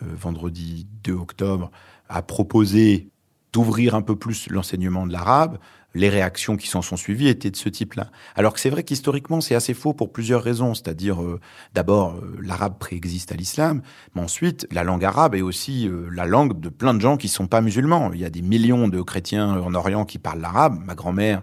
vendredi 0.00 0.86
2 1.02 1.12
octobre, 1.12 1.72
a 2.08 2.22
proposé 2.22 3.10
d'ouvrir 3.52 3.96
un 3.96 4.02
peu 4.02 4.14
plus 4.14 4.48
l'enseignement 4.48 5.06
de 5.06 5.12
l'arabe 5.12 5.58
les 5.94 6.08
réactions 6.08 6.56
qui 6.56 6.68
s'en 6.68 6.82
sont 6.82 6.96
suivies 6.96 7.28
étaient 7.28 7.50
de 7.50 7.56
ce 7.56 7.68
type-là. 7.68 8.10
Alors 8.36 8.54
que 8.54 8.60
c'est 8.60 8.70
vrai 8.70 8.84
qu'historiquement, 8.84 9.40
c'est 9.40 9.54
assez 9.54 9.74
faux 9.74 9.92
pour 9.92 10.12
plusieurs 10.12 10.42
raisons. 10.42 10.74
C'est-à-dire, 10.74 11.22
euh, 11.22 11.40
d'abord, 11.74 12.14
euh, 12.14 12.36
l'arabe 12.40 12.78
préexiste 12.78 13.32
à 13.32 13.34
l'islam, 13.34 13.82
mais 14.14 14.22
ensuite, 14.22 14.66
la 14.70 14.84
langue 14.84 15.04
arabe 15.04 15.34
est 15.34 15.42
aussi 15.42 15.88
euh, 15.88 16.08
la 16.12 16.26
langue 16.26 16.60
de 16.60 16.68
plein 16.68 16.94
de 16.94 17.00
gens 17.00 17.16
qui 17.16 17.28
sont 17.28 17.46
pas 17.46 17.60
musulmans. 17.60 18.12
Il 18.12 18.20
y 18.20 18.24
a 18.24 18.30
des 18.30 18.42
millions 18.42 18.88
de 18.88 19.02
chrétiens 19.02 19.60
en 19.60 19.74
Orient 19.74 20.04
qui 20.04 20.18
parlent 20.18 20.40
l'arabe. 20.40 20.78
Ma 20.84 20.94
grand-mère, 20.94 21.42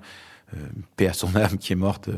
paix 0.96 1.08
à 1.08 1.14
son 1.14 1.36
âme, 1.36 1.58
qui 1.58 1.74
est 1.74 1.78
morte 1.78 2.10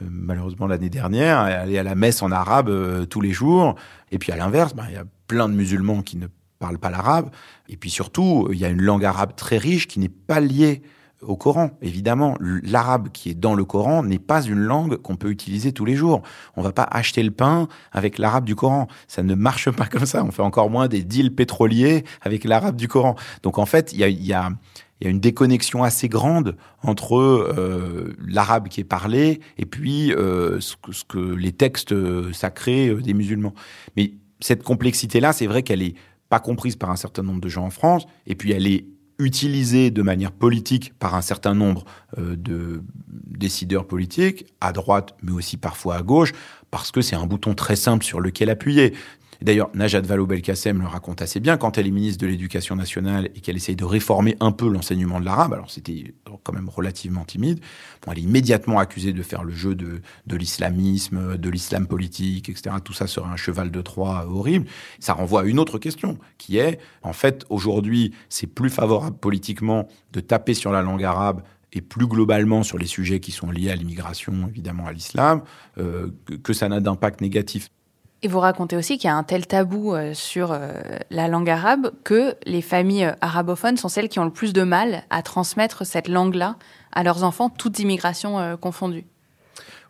malheureusement 0.00 0.66
l'année 0.66 0.90
dernière, 0.90 1.46
est 1.68 1.78
à 1.78 1.82
la 1.82 1.94
messe 1.94 2.20
en 2.20 2.30
arabe 2.30 3.06
tous 3.08 3.20
les 3.20 3.32
jours. 3.32 3.76
Et 4.10 4.18
puis 4.18 4.32
à 4.32 4.36
l'inverse, 4.36 4.74
ben, 4.74 4.84
il 4.88 4.94
y 4.94 4.98
a 4.98 5.04
plein 5.28 5.48
de 5.48 5.54
musulmans 5.54 6.02
qui 6.02 6.16
ne 6.16 6.26
parlent 6.58 6.78
pas 6.78 6.90
l'arabe. 6.90 7.30
Et 7.68 7.76
puis 7.76 7.90
surtout, 7.90 8.48
il 8.52 8.58
y 8.58 8.64
a 8.64 8.68
une 8.68 8.82
langue 8.82 9.04
arabe 9.04 9.34
très 9.36 9.56
riche 9.56 9.86
qui 9.86 10.00
n'est 10.00 10.08
pas 10.08 10.40
liée 10.40 10.82
au 11.26 11.36
Coran. 11.36 11.70
Évidemment, 11.82 12.36
l'arabe 12.40 13.08
qui 13.12 13.30
est 13.30 13.34
dans 13.34 13.54
le 13.54 13.64
Coran 13.64 14.02
n'est 14.02 14.18
pas 14.18 14.42
une 14.42 14.58
langue 14.58 14.96
qu'on 14.96 15.16
peut 15.16 15.30
utiliser 15.30 15.72
tous 15.72 15.84
les 15.84 15.94
jours. 15.94 16.22
On 16.56 16.62
va 16.62 16.72
pas 16.72 16.86
acheter 16.90 17.22
le 17.22 17.30
pain 17.30 17.68
avec 17.92 18.18
l'arabe 18.18 18.44
du 18.44 18.54
Coran. 18.54 18.88
Ça 19.08 19.22
ne 19.22 19.34
marche 19.34 19.70
pas 19.70 19.86
comme 19.86 20.06
ça. 20.06 20.24
On 20.24 20.30
fait 20.30 20.42
encore 20.42 20.70
moins 20.70 20.88
des 20.88 21.02
deals 21.02 21.34
pétroliers 21.34 22.04
avec 22.22 22.44
l'arabe 22.44 22.76
du 22.76 22.88
Coran. 22.88 23.14
Donc 23.42 23.58
en 23.58 23.66
fait, 23.66 23.92
il 23.92 24.00
y 24.00 24.32
a, 24.32 24.50
une 25.00 25.20
déconnexion 25.20 25.82
assez 25.82 26.08
grande 26.08 26.56
entre 26.82 27.18
euh, 27.18 28.16
l'arabe 28.26 28.68
qui 28.68 28.80
est 28.80 28.84
parlé 28.84 29.40
et 29.58 29.66
puis 29.66 30.14
euh, 30.14 30.60
ce, 30.60 30.76
que, 31.06 31.18
les 31.18 31.52
textes 31.52 31.94
sacrés 32.32 32.94
des 32.94 33.12
musulmans. 33.12 33.52
Mais 33.96 34.14
cette 34.40 34.62
complexité-là, 34.62 35.32
c'est 35.32 35.46
vrai 35.46 35.62
qu'elle 35.62 35.82
est 35.82 35.94
pas 36.28 36.40
comprise 36.40 36.76
par 36.76 36.90
un 36.90 36.96
certain 36.96 37.22
nombre 37.22 37.40
de 37.40 37.48
gens 37.48 37.64
en 37.64 37.70
France, 37.70 38.06
et 38.26 38.34
puis 38.34 38.52
elle 38.52 38.66
est 38.66 38.86
utilisée 39.18 39.90
de 39.90 40.02
manière 40.02 40.32
politique 40.32 40.92
par 40.98 41.14
un 41.14 41.22
certain 41.22 41.54
nombre 41.54 41.84
euh, 42.18 42.36
de 42.36 42.82
décideurs 43.08 43.86
politiques, 43.86 44.46
à 44.60 44.72
droite, 44.72 45.14
mais 45.22 45.32
aussi 45.32 45.56
parfois 45.56 45.96
à 45.96 46.02
gauche, 46.02 46.32
parce 46.70 46.90
que 46.90 47.00
c'est 47.00 47.16
un 47.16 47.26
bouton 47.26 47.54
très 47.54 47.76
simple 47.76 48.04
sur 48.04 48.20
lequel 48.20 48.50
appuyer. 48.50 48.94
D'ailleurs, 49.42 49.70
Najat 49.74 50.00
Vallaud-Belkacem 50.00 50.80
le 50.80 50.86
raconte 50.86 51.22
assez 51.22 51.40
bien 51.40 51.56
quand 51.56 51.78
elle 51.78 51.86
est 51.86 51.90
ministre 51.90 52.20
de 52.20 52.26
l'Éducation 52.26 52.76
nationale 52.76 53.30
et 53.34 53.40
qu'elle 53.40 53.56
essaye 53.56 53.76
de 53.76 53.84
réformer 53.84 54.36
un 54.40 54.52
peu 54.52 54.68
l'enseignement 54.68 55.20
de 55.20 55.24
l'arabe. 55.24 55.52
Alors, 55.52 55.70
c'était 55.70 56.14
quand 56.42 56.52
même 56.52 56.68
relativement 56.68 57.24
timide. 57.24 57.60
Bon, 58.04 58.12
elle 58.12 58.18
est 58.18 58.22
immédiatement 58.22 58.78
accusée 58.78 59.12
de 59.12 59.22
faire 59.22 59.44
le 59.44 59.52
jeu 59.52 59.74
de, 59.74 60.00
l'islamisme, 60.36 61.36
de 61.36 61.50
l'islam 61.50 61.86
politique, 61.86 62.48
etc. 62.48 62.76
Tout 62.84 62.92
ça 62.92 63.06
serait 63.06 63.28
un 63.28 63.36
cheval 63.36 63.70
de 63.70 63.80
Troie 63.80 64.26
horrible. 64.28 64.66
Ça 64.98 65.14
renvoie 65.14 65.42
à 65.42 65.44
une 65.44 65.58
autre 65.58 65.78
question 65.78 66.18
qui 66.38 66.58
est, 66.58 66.78
en 67.02 67.12
fait, 67.12 67.44
aujourd'hui, 67.50 68.14
c'est 68.28 68.46
plus 68.46 68.70
favorable 68.70 69.16
politiquement 69.16 69.88
de 70.12 70.20
taper 70.20 70.54
sur 70.54 70.72
la 70.72 70.82
langue 70.82 71.04
arabe 71.04 71.42
et 71.74 71.80
plus 71.80 72.06
globalement 72.06 72.62
sur 72.62 72.78
les 72.78 72.86
sujets 72.86 73.20
qui 73.20 73.32
sont 73.32 73.50
liés 73.50 73.70
à 73.70 73.74
l'immigration, 73.74 74.32
évidemment 74.48 74.86
à 74.86 74.92
l'islam, 74.92 75.42
euh, 75.78 76.10
que 76.42 76.52
ça 76.52 76.68
n'a 76.68 76.80
d'impact 76.80 77.20
négatif. 77.20 77.68
Et 78.24 78.28
vous 78.28 78.40
racontez 78.40 78.74
aussi 78.74 78.96
qu'il 78.96 79.08
y 79.08 79.10
a 79.10 79.16
un 79.16 79.22
tel 79.22 79.46
tabou 79.46 79.92
euh, 79.92 80.14
sur 80.14 80.50
euh, 80.50 80.72
la 81.10 81.28
langue 81.28 81.50
arabe 81.50 81.92
que 82.04 82.34
les 82.46 82.62
familles 82.62 83.04
euh, 83.04 83.12
arabophones 83.20 83.76
sont 83.76 83.90
celles 83.90 84.08
qui 84.08 84.18
ont 84.18 84.24
le 84.24 84.32
plus 84.32 84.54
de 84.54 84.62
mal 84.62 85.04
à 85.10 85.20
transmettre 85.20 85.86
cette 85.86 86.08
langue-là 86.08 86.56
à 86.92 87.02
leurs 87.02 87.22
enfants, 87.22 87.50
toutes 87.50 87.80
immigrations 87.80 88.56
confondues. 88.56 89.04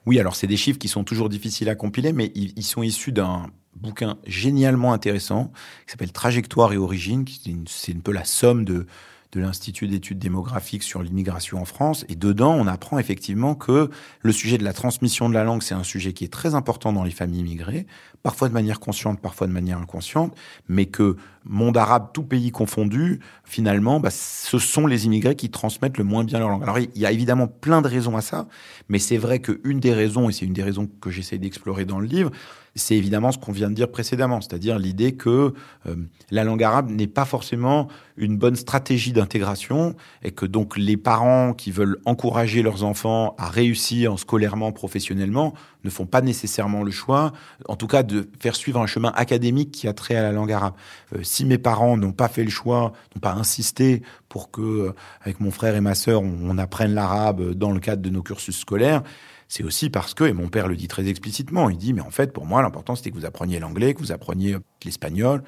Oui, 0.07 0.19
alors 0.19 0.35
c'est 0.35 0.49
des 0.49 0.57
chiffres 0.57 0.79
qui 0.79 0.89
sont 0.89 1.05
toujours 1.05 1.29
difficiles 1.29 1.69
à 1.69 1.77
compiler, 1.77 2.13
mais 2.13 2.33
ils, 2.35 2.65
sont 2.65 2.83
issus 2.83 3.13
d'un 3.13 3.47
bouquin 3.77 4.17
génialement 4.27 4.93
intéressant 4.93 5.53
qui 5.85 5.93
s'appelle 5.93 6.13
Trajectoire 6.13 6.73
et 6.73 6.79
Origine. 6.79 7.27
C'est 7.67 7.95
un 7.95 8.01
peu 8.01 8.11
la 8.11 8.25
somme 8.25 8.65
de, 8.65 8.87
de 9.35 9.41
l'Institut 9.41 9.89
d'études 9.89 10.19
démographiques 10.19 10.83
sur 10.83 11.03
l'immigration 11.03 11.61
en 11.61 11.65
France. 11.65 12.05
Et 12.09 12.15
dedans, 12.15 12.55
on 12.55 12.67
apprend 12.67 12.99
effectivement 12.99 13.55
que 13.55 13.91
le 14.21 14.33
sujet 14.33 14.59
de 14.59 14.65
la 14.65 14.73
transmission 14.73 15.29
de 15.29 15.35
la 15.35 15.45
langue, 15.45 15.63
c'est 15.63 15.75
un 15.75 15.83
sujet 15.83 16.13
qui 16.13 16.25
est 16.25 16.33
très 16.33 16.55
important 16.55 16.93
dans 16.93 17.05
les 17.05 17.11
familles 17.11 17.41
immigrées, 17.41 17.87
parfois 18.23 18.49
de 18.49 18.55
manière 18.55 18.81
consciente, 18.81 19.21
parfois 19.21 19.47
de 19.47 19.53
manière 19.53 19.79
inconsciente, 19.79 20.35
mais 20.69 20.87
que 20.87 21.17
monde 21.45 21.77
arabe, 21.77 22.11
tout 22.15 22.23
pays 22.23 22.51
confondu, 22.51 23.21
finalement, 23.45 24.01
bah, 24.01 24.11
ce 24.11 24.59
sont 24.59 24.87
les 24.87 25.07
immigrés 25.07 25.37
qui 25.37 25.51
transmettent 25.51 25.99
le 25.99 26.05
moins 26.05 26.25
bien 26.25 26.39
leur 26.39 26.49
langue. 26.49 26.63
Alors, 26.63 26.79
il 26.79 26.91
y 26.95 27.07
a 27.07 27.13
évidemment 27.13 27.49
plein 27.49 27.83
de 27.83 27.89
raisons 27.89 28.17
à 28.17 28.21
ça, 28.21 28.49
mais 28.89 28.99
c'est 28.99 29.19
vrai 29.19 29.41
qu'une 29.41 29.81
des 29.81 29.93
raisons, 29.93 30.29
et 30.29 30.33
c'est 30.33 30.47
une 30.47 30.53
des 30.53 30.63
raisons 30.63 30.89
que 31.01 31.11
j'essaie 31.11 31.39
d'explorer 31.39 31.85
dans 31.85 31.99
le 31.99 32.07
livre, 32.07 32.31
c'est 32.77 32.97
évidemment 32.97 33.33
ce 33.33 33.39
qu'on 33.39 33.53
vient 33.53 33.71
de 33.71 33.75
dire 33.75 33.91
précédemment, 33.91 34.41
c'est-à-dire 34.41 34.79
l'idée 34.79 35.13
que 35.13 35.55
euh, 35.87 35.97
la 36.31 36.45
langue 36.45 36.63
arabe 36.63 36.91
n'est 36.91 37.07
pas 37.07 37.25
forcément 37.25 37.89
une 38.17 38.37
bonne 38.37 38.57
stratégie 38.57 39.13
d'intégration 39.13 39.95
et 40.23 40.31
que 40.31 40.47
donc 40.47 40.77
les 40.77 40.97
parents 40.97 41.53
qui 41.53 41.71
veulent 41.71 41.99
encourager 42.05 42.63
leurs 42.63 42.85
enfants 42.85 43.35
à 43.39 43.49
réussir 43.49 44.19
scolairement, 44.19 44.73
professionnellement, 44.73 45.55
ne 45.85 45.91
font 45.91 46.07
pas 46.07 46.21
nécessairement 46.21 46.83
le 46.83 46.91
choix, 46.91 47.33
en 47.69 47.77
tout 47.77 47.87
cas 47.87 48.03
de 48.03 48.29
faire 48.41 48.57
suivre 48.57 48.81
un 48.81 48.87
chemin 48.87 49.13
académique 49.15 49.71
qui 49.71 49.87
a 49.87 49.93
trait 49.93 50.17
à 50.17 50.23
la 50.23 50.33
langue 50.33 50.53
arabe. 50.53 50.75
Euh, 51.15 51.21
si 51.23 51.45
mes 51.45 51.59
parents 51.59 51.97
n'ont 51.97 52.13
pas 52.13 52.29
fait 52.29 52.45
le 52.45 52.51
choix, 52.51 52.93
n'ont 53.15 53.21
pas 53.21 53.35
insisté 53.35 54.03
pour 54.35 54.51
que, 54.51 54.61
euh, 54.61 54.93
avec 55.21 55.39
mon 55.39 55.53
frère 55.53 55.77
et 55.77 55.81
ma 55.81 55.95
sœur, 55.95 56.21
on, 56.21 56.59
apprenne 56.59 56.93
l'arabe 56.93 57.53
dans 57.53 57.71
le 57.71 57.79
cadre 57.79 58.03
de 58.03 58.11
nos 58.11 58.21
cursus 58.21 58.59
scolaires, 58.59 59.05
c'est 59.47 59.63
aussi 59.63 59.91
parce 59.91 60.13
que, 60.13 60.25
et 60.25 60.33
mon 60.33 60.49
père 60.49 60.67
le 60.67 60.75
dit 60.75 60.89
très 60.89 61.07
explicitement, 61.07 61.71
il 61.71 61.79
dit, 61.79 61.93
mais 61.93 62.01
en 62.01 62.11
fait, 62.11 62.33
pour 62.33 62.45
moi, 62.45 62.61
l'important, 62.61 62.97
c'était 62.97 63.13
que 63.13 63.15
vous 63.15 63.27
appreniez 63.27 63.61
l'anglais, 63.61 63.95
que 63.95 64.01
vous 64.01 64.11
appreniez 64.11 64.57
l'espagnol, 64.85 65.45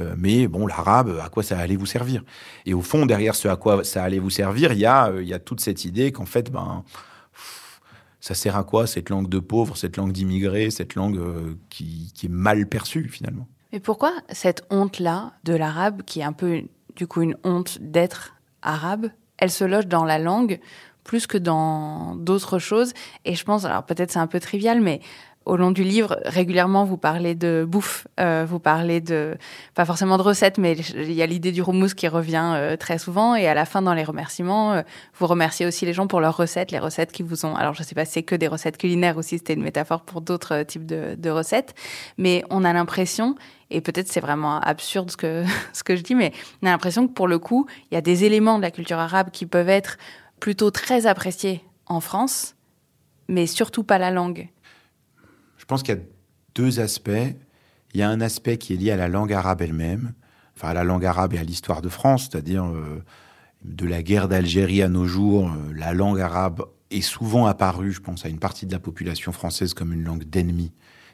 euh, 0.00 0.14
mais 0.16 0.48
bon, 0.48 0.66
l'arabe, 0.66 1.20
à 1.22 1.28
quoi 1.28 1.42
ça 1.42 1.58
allait 1.58 1.76
vous 1.76 1.84
servir? 1.84 2.22
Et 2.64 2.72
au 2.72 2.80
fond, 2.80 3.04
derrière 3.04 3.34
ce 3.34 3.46
à 3.46 3.56
quoi 3.56 3.84
ça 3.84 4.02
allait 4.02 4.18
vous 4.18 4.30
servir, 4.30 4.72
il 4.72 4.78
y 4.78 4.86
a, 4.86 5.12
il 5.20 5.28
y 5.28 5.34
a 5.34 5.38
toute 5.38 5.60
cette 5.60 5.84
idée 5.84 6.10
qu'en 6.10 6.24
fait, 6.24 6.50
ben, 6.50 6.82
ça 8.20 8.32
sert 8.32 8.56
à 8.56 8.64
quoi 8.64 8.86
cette 8.86 9.10
langue 9.10 9.28
de 9.28 9.38
pauvre, 9.38 9.76
cette 9.76 9.98
langue 9.98 10.12
d'immigré, 10.12 10.70
cette 10.70 10.94
langue 10.94 11.18
euh, 11.18 11.56
qui, 11.68 12.10
est 12.24 12.28
mal 12.28 12.66
perçue 12.66 13.06
finalement? 13.10 13.46
Mais 13.70 13.80
pourquoi 13.80 14.14
cette 14.30 14.64
honte-là 14.70 15.34
de 15.44 15.52
l'arabe, 15.52 16.00
qui 16.06 16.20
est 16.20 16.24
un 16.24 16.32
peu 16.32 16.62
du 17.00 17.06
coup 17.06 17.22
une 17.22 17.36
honte 17.44 17.78
d'être 17.80 18.34
arabe, 18.60 19.08
elle 19.38 19.50
se 19.50 19.64
loge 19.64 19.86
dans 19.86 20.04
la 20.04 20.18
langue 20.18 20.60
plus 21.02 21.26
que 21.26 21.38
dans 21.38 22.14
d'autres 22.14 22.58
choses. 22.58 22.92
Et 23.24 23.34
je 23.34 23.42
pense, 23.42 23.64
alors 23.64 23.84
peut-être 23.84 24.10
c'est 24.10 24.18
un 24.18 24.26
peu 24.26 24.38
trivial, 24.38 24.82
mais 24.82 25.00
au 25.46 25.56
long 25.56 25.70
du 25.70 25.84
livre, 25.84 26.18
régulièrement, 26.26 26.84
vous 26.84 26.98
parlez 26.98 27.34
de 27.34 27.64
bouffe, 27.66 28.06
euh, 28.20 28.44
vous 28.46 28.60
parlez 28.60 29.00
de, 29.00 29.38
pas 29.74 29.86
forcément 29.86 30.18
de 30.18 30.22
recettes, 30.22 30.58
mais 30.58 30.74
il 30.94 31.12
y 31.12 31.22
a 31.22 31.26
l'idée 31.26 31.50
du 31.50 31.62
houmous 31.62 31.94
qui 31.94 32.08
revient 32.08 32.52
euh, 32.54 32.76
très 32.76 32.98
souvent. 32.98 33.34
Et 33.34 33.48
à 33.48 33.54
la 33.54 33.64
fin, 33.64 33.80
dans 33.80 33.94
les 33.94 34.04
remerciements, 34.04 34.74
euh, 34.74 34.82
vous 35.18 35.26
remerciez 35.26 35.64
aussi 35.64 35.86
les 35.86 35.94
gens 35.94 36.06
pour 36.06 36.20
leurs 36.20 36.36
recettes, 36.36 36.72
les 36.72 36.78
recettes 36.78 37.10
qui 37.10 37.22
vous 37.22 37.46
ont. 37.46 37.56
Alors, 37.56 37.72
je 37.72 37.82
sais 37.82 37.94
pas 37.94 38.04
si 38.04 38.12
c'est 38.12 38.22
que 38.22 38.34
des 38.34 38.48
recettes 38.48 38.76
culinaires 38.76 39.16
ou 39.16 39.22
si 39.22 39.38
c'était 39.38 39.54
une 39.54 39.62
métaphore 39.62 40.02
pour 40.02 40.20
d'autres 40.20 40.62
types 40.62 40.84
de, 40.84 41.14
de, 41.16 41.30
recettes, 41.30 41.74
mais 42.18 42.44
on 42.50 42.62
a 42.62 42.72
l'impression, 42.74 43.34
et 43.70 43.80
peut-être 43.80 44.08
c'est 44.08 44.20
vraiment 44.20 44.60
absurde 44.60 45.10
ce 45.10 45.16
que, 45.16 45.44
ce 45.72 45.82
que 45.82 45.96
je 45.96 46.02
dis, 46.02 46.14
mais 46.14 46.32
on 46.62 46.66
a 46.66 46.70
l'impression 46.70 47.08
que 47.08 47.12
pour 47.14 47.28
le 47.28 47.38
coup, 47.38 47.66
il 47.90 47.94
y 47.94 47.98
a 47.98 48.02
des 48.02 48.24
éléments 48.24 48.58
de 48.58 48.62
la 48.62 48.70
culture 48.70 48.98
arabe 48.98 49.30
qui 49.30 49.46
peuvent 49.46 49.70
être 49.70 49.96
plutôt 50.38 50.70
très 50.70 51.06
appréciés 51.06 51.64
en 51.86 52.00
France, 52.00 52.56
mais 53.26 53.46
surtout 53.46 53.84
pas 53.84 53.96
la 53.96 54.10
langue. 54.10 54.48
Je 55.70 55.72
pense 55.72 55.84
qu'il 55.84 55.94
y 55.94 55.98
a 55.98 56.00
deux 56.56 56.80
aspects. 56.80 57.36
Il 57.94 58.00
y 58.00 58.02
a 58.02 58.10
un 58.10 58.20
aspect 58.20 58.58
qui 58.58 58.72
est 58.72 58.76
lié 58.76 58.90
à 58.90 58.96
la 58.96 59.06
langue 59.06 59.32
arabe 59.32 59.62
elle-même, 59.62 60.14
enfin 60.56 60.70
à 60.70 60.74
la 60.74 60.82
langue 60.82 61.06
arabe 61.06 61.34
et 61.34 61.38
à 61.38 61.44
l'histoire 61.44 61.80
de 61.80 61.88
France, 61.88 62.28
c'est-à-dire 62.28 62.64
euh, 62.64 63.04
de 63.62 63.86
la 63.86 64.02
guerre 64.02 64.26
d'Algérie 64.26 64.82
à 64.82 64.88
nos 64.88 65.06
jours, 65.06 65.48
euh, 65.48 65.72
la 65.72 65.94
langue 65.94 66.20
arabe 66.20 66.64
est 66.90 67.02
souvent 67.02 67.46
apparue, 67.46 67.92
je 67.92 68.00
pense, 68.00 68.24
à 68.24 68.28
une 68.28 68.40
partie 68.40 68.66
de 68.66 68.72
la 68.72 68.80
population 68.80 69.30
française 69.30 69.72
comme 69.72 69.92
une 69.92 70.02
langue 70.02 70.24
d'ennemi 70.24 70.72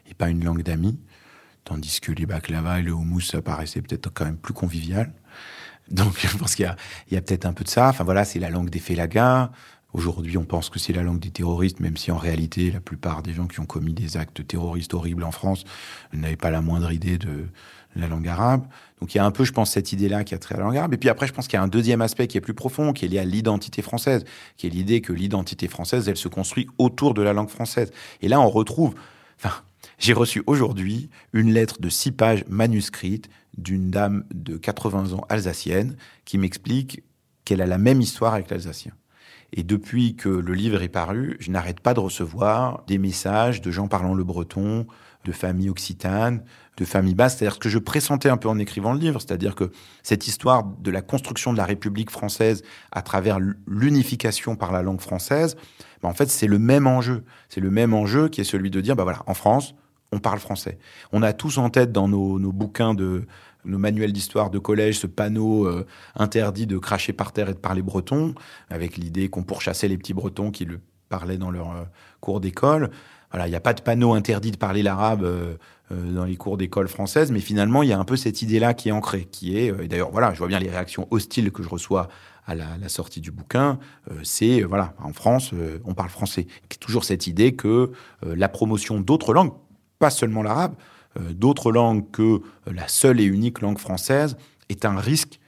et 0.09 0.15
pas 0.15 0.27
une 0.27 0.43
langue 0.43 0.63
d'amis, 0.63 0.97
tandis 1.63 2.01
que 2.01 2.11
les 2.11 2.25
baklava 2.25 2.79
et 2.79 2.81
le 2.81 2.93
houmous, 2.93 3.21
ça 3.21 3.43
paraissait 3.43 3.83
peut-être 3.83 4.09
quand 4.11 4.25
même 4.25 4.37
plus 4.37 4.55
convivial. 4.55 5.13
Donc 5.91 6.17
je 6.31 6.35
pense 6.35 6.55
qu'il 6.55 6.65
y 6.65 7.15
a, 7.15 7.19
a 7.19 7.21
peut-être 7.21 7.45
un 7.45 7.53
peu 7.53 7.63
de 7.63 7.69
ça. 7.69 7.89
Enfin 7.89 8.03
voilà, 8.03 8.25
c'est 8.25 8.39
la 8.39 8.49
langue 8.49 8.71
des 8.71 8.79
félagas. 8.79 9.51
Aujourd'hui, 9.97 10.37
on 10.37 10.45
pense 10.45 10.69
que 10.69 10.77
c'est 10.77 10.93
la 10.93 11.01
langue 11.01 11.19
des 11.19 11.31
terroristes, 11.31 11.79
même 11.79 11.97
si 11.97 12.11
en 12.11 12.17
réalité, 12.17 12.69
la 12.69 12.79
plupart 12.79 13.23
des 13.23 13.33
gens 13.33 13.47
qui 13.47 13.59
ont 13.59 13.65
commis 13.65 13.95
des 13.95 14.15
actes 14.15 14.45
terroristes 14.45 14.93
horribles 14.93 15.23
en 15.23 15.31
France 15.31 15.63
n'avaient 16.13 16.35
pas 16.35 16.51
la 16.51 16.61
moindre 16.61 16.91
idée 16.91 17.17
de 17.17 17.47
la 17.95 18.07
langue 18.07 18.27
arabe. 18.27 18.67
Donc 19.01 19.15
il 19.15 19.17
y 19.17 19.19
a 19.19 19.25
un 19.25 19.31
peu, 19.31 19.43
je 19.43 19.53
pense, 19.53 19.71
cette 19.71 19.93
idée-là 19.93 20.23
qui 20.23 20.35
a 20.35 20.37
trait 20.37 20.53
à 20.53 20.59
la 20.59 20.65
langue 20.65 20.77
arabe. 20.77 20.93
Et 20.93 20.97
puis 20.97 21.09
après, 21.09 21.25
je 21.25 21.33
pense 21.33 21.47
qu'il 21.47 21.57
y 21.57 21.59
a 21.59 21.63
un 21.63 21.67
deuxième 21.67 22.01
aspect 22.01 22.27
qui 22.27 22.37
est 22.37 22.41
plus 22.41 22.53
profond, 22.53 22.93
qui 22.93 23.05
est 23.05 23.07
lié 23.07 23.17
à 23.17 23.25
l'identité 23.25 23.81
française, 23.81 24.23
qui 24.55 24.67
est 24.67 24.69
l'idée 24.69 25.01
que 25.01 25.13
l'identité 25.13 25.67
française, 25.67 26.07
elle 26.07 26.15
se 26.15 26.27
construit 26.27 26.67
autour 26.77 27.15
de 27.15 27.23
la 27.23 27.33
langue 27.33 27.49
française. 27.49 27.91
Et 28.21 28.27
là, 28.27 28.39
on 28.39 28.49
retrouve, 28.49 28.93
enfin, 29.39 29.55
j'ai 29.97 30.13
reçu 30.13 30.43
aujourd'hui 30.45 31.09
une 31.33 31.51
lettre 31.51 31.81
de 31.81 31.89
six 31.89 32.11
pages 32.11 32.45
manuscrite 32.47 33.29
d'une 33.57 33.89
dame 33.89 34.25
de 34.31 34.57
80 34.57 35.13
ans 35.13 35.25
alsacienne 35.27 35.97
qui 36.23 36.37
m'explique 36.37 37.01
qu'elle 37.45 37.63
a 37.63 37.65
la 37.65 37.79
même 37.79 37.99
histoire 37.99 38.35
avec 38.35 38.51
l'alsacien. 38.51 38.91
Et 39.53 39.63
depuis 39.63 40.15
que 40.15 40.29
le 40.29 40.53
livre 40.53 40.81
est 40.81 40.89
paru, 40.89 41.37
je 41.39 41.51
n'arrête 41.51 41.79
pas 41.79 41.93
de 41.93 41.99
recevoir 41.99 42.83
des 42.87 42.97
messages 42.97 43.61
de 43.61 43.71
gens 43.71 43.87
parlant 43.87 44.13
le 44.13 44.23
breton, 44.23 44.85
de 45.23 45.31
familles 45.31 45.69
occitanes, 45.69 46.43
de 46.77 46.85
familles 46.85 47.15
basses. 47.15 47.37
C'est-à-dire 47.37 47.55
ce 47.55 47.59
que 47.59 47.69
je 47.69 47.79
pressentais 47.79 48.29
un 48.29 48.37
peu 48.37 48.49
en 48.49 48.59
écrivant 48.59 48.93
le 48.93 48.99
livre, 48.99 49.21
c'est-à-dire 49.21 49.55
que 49.55 49.71
cette 50.03 50.27
histoire 50.27 50.63
de 50.63 50.91
la 50.91 51.01
construction 51.01 51.53
de 51.53 51.57
la 51.57 51.65
République 51.65 52.09
française 52.09 52.63
à 52.91 53.01
travers 53.01 53.39
l'unification 53.67 54.55
par 54.55 54.71
la 54.71 54.81
langue 54.81 55.01
française, 55.01 55.55
ben 56.01 56.09
en 56.09 56.13
fait, 56.13 56.29
c'est 56.29 56.47
le 56.47 56.59
même 56.59 56.87
enjeu. 56.87 57.23
C'est 57.49 57.61
le 57.61 57.71
même 57.71 57.93
enjeu 57.93 58.29
qui 58.29 58.41
est 58.41 58.45
celui 58.45 58.69
de 58.69 58.81
dire, 58.81 58.95
bah 58.95 59.03
voilà, 59.03 59.23
en 59.27 59.33
France, 59.33 59.75
on 60.11 60.19
parle 60.19 60.39
français. 60.39 60.77
On 61.11 61.21
a 61.21 61.33
tous 61.33 61.57
en 61.57 61.69
tête 61.69 61.91
dans 61.91 62.07
nos 62.07 62.51
bouquins 62.51 62.93
de, 62.93 63.25
nos 63.67 63.77
manuels 63.77 64.13
d'histoire 64.13 64.49
de 64.49 64.59
collège, 64.59 64.99
ce 64.99 65.07
panneau 65.07 65.65
euh, 65.65 65.85
interdit 66.15 66.65
de 66.65 66.77
cracher 66.77 67.13
par 67.13 67.31
terre 67.31 67.49
et 67.49 67.53
de 67.53 67.59
parler 67.59 67.81
breton, 67.81 68.33
avec 68.69 68.97
l'idée 68.97 69.29
qu'on 69.29 69.43
pourchassait 69.43 69.87
les 69.87 69.97
petits 69.97 70.13
bretons 70.13 70.51
qui 70.51 70.65
le 70.65 70.79
parlaient 71.09 71.37
dans 71.37 71.51
leur 71.51 71.71
euh, 71.71 71.83
cours 72.19 72.39
d'école. 72.39 72.89
Voilà, 73.31 73.47
il 73.47 73.49
n'y 73.49 73.55
a 73.55 73.61
pas 73.61 73.73
de 73.73 73.81
panneau 73.81 74.13
interdit 74.13 74.51
de 74.51 74.57
parler 74.57 74.83
l'arabe 74.83 75.23
euh, 75.23 75.57
dans 75.91 76.23
les 76.23 76.37
cours 76.37 76.57
d'école 76.57 76.87
française, 76.87 77.31
mais 77.31 77.41
finalement, 77.41 77.83
il 77.83 77.89
y 77.89 77.93
a 77.93 77.99
un 77.99 78.05
peu 78.05 78.15
cette 78.15 78.41
idée-là 78.41 78.73
qui 78.73 78.89
est 78.89 78.93
ancrée, 78.93 79.25
qui 79.25 79.57
est, 79.57 79.71
d'ailleurs, 79.87 80.11
voilà, 80.11 80.33
je 80.33 80.39
vois 80.39 80.47
bien 80.47 80.59
les 80.59 80.69
réactions 80.69 81.07
hostiles 81.11 81.51
que 81.51 81.61
je 81.61 81.69
reçois 81.69 82.07
à 82.45 82.55
la, 82.55 82.87
sortie 82.87 83.19
du 83.19 83.31
bouquin, 83.31 83.77
c'est, 84.23 84.61
voilà, 84.61 84.93
en 85.03 85.11
France, 85.11 85.51
on 85.83 85.93
parle 85.93 86.09
français. 86.09 86.43
Il 86.47 86.73
y 86.73 86.75
a 86.75 86.79
toujours 86.79 87.03
cette 87.03 87.27
idée 87.27 87.55
que 87.55 87.91
la 88.21 88.47
promotion 88.47 89.01
d'autres 89.01 89.33
langues, 89.33 89.51
pas 89.99 90.09
seulement 90.09 90.43
l'arabe, 90.43 90.73
d'autres 91.31 91.71
langues 91.71 92.09
que 92.11 92.41
la 92.65 92.87
seule 92.87 93.19
et 93.19 93.25
unique 93.25 93.61
langue 93.61 93.79
française 93.79 94.37
est 94.69 94.85
un 94.85 94.97
risque, 94.99 95.39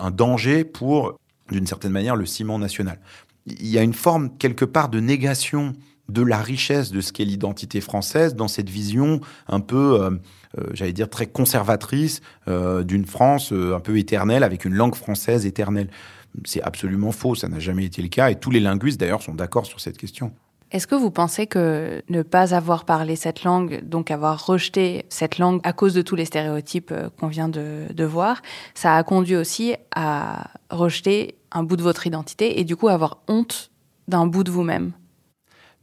un 0.00 0.10
danger 0.10 0.64
pour 0.64 1.18
d'une 1.50 1.66
certaine 1.66 1.92
manière, 1.92 2.16
le 2.16 2.26
ciment 2.26 2.58
national. 2.58 2.98
Il 3.46 3.66
y 3.66 3.78
a 3.78 3.82
une 3.82 3.94
forme, 3.94 4.36
quelque 4.36 4.64
part, 4.64 4.88
de 4.88 5.00
négation 5.00 5.74
de 6.08 6.22
la 6.22 6.38
richesse 6.38 6.90
de 6.90 7.00
ce 7.00 7.12
qu'est 7.12 7.24
l'identité 7.24 7.80
française 7.80 8.34
dans 8.34 8.48
cette 8.48 8.70
vision 8.70 9.20
un 9.46 9.60
peu, 9.60 10.00
euh, 10.00 10.10
euh, 10.58 10.64
j'allais 10.72 10.94
dire, 10.94 11.10
très 11.10 11.26
conservatrice 11.26 12.22
euh, 12.48 12.82
d'une 12.82 13.04
France 13.04 13.52
un 13.52 13.80
peu 13.80 13.98
éternelle, 13.98 14.42
avec 14.42 14.64
une 14.64 14.74
langue 14.74 14.94
française 14.94 15.44
éternelle. 15.44 15.88
C'est 16.44 16.62
absolument 16.62 17.12
faux, 17.12 17.34
ça 17.34 17.48
n'a 17.48 17.58
jamais 17.58 17.84
été 17.84 18.00
le 18.00 18.08
cas, 18.08 18.30
et 18.30 18.36
tous 18.36 18.50
les 18.50 18.60
linguistes 18.60 19.00
d'ailleurs 19.00 19.22
sont 19.22 19.34
d'accord 19.34 19.66
sur 19.66 19.80
cette 19.80 19.98
question. 19.98 20.32
Est-ce 20.70 20.86
que 20.86 20.94
vous 20.94 21.10
pensez 21.10 21.46
que 21.46 22.02
ne 22.10 22.22
pas 22.22 22.54
avoir 22.54 22.84
parlé 22.84 23.16
cette 23.16 23.42
langue, 23.42 23.82
donc 23.84 24.10
avoir 24.10 24.44
rejeté 24.44 25.06
cette 25.08 25.38
langue 25.38 25.60
à 25.64 25.72
cause 25.72 25.94
de 25.94 26.02
tous 26.02 26.14
les 26.14 26.26
stéréotypes 26.26 26.92
qu'on 27.18 27.28
vient 27.28 27.48
de, 27.48 27.86
de, 27.90 28.04
voir, 28.04 28.42
ça 28.74 28.94
a 28.94 29.02
conduit 29.02 29.36
aussi 29.36 29.76
à 29.94 30.50
rejeter 30.68 31.38
un 31.52 31.62
bout 31.62 31.76
de 31.76 31.82
votre 31.82 32.06
identité 32.06 32.60
et 32.60 32.64
du 32.64 32.76
coup 32.76 32.88
avoir 32.88 33.22
honte 33.28 33.70
d'un 34.08 34.26
bout 34.26 34.44
de 34.44 34.50
vous-même? 34.50 34.92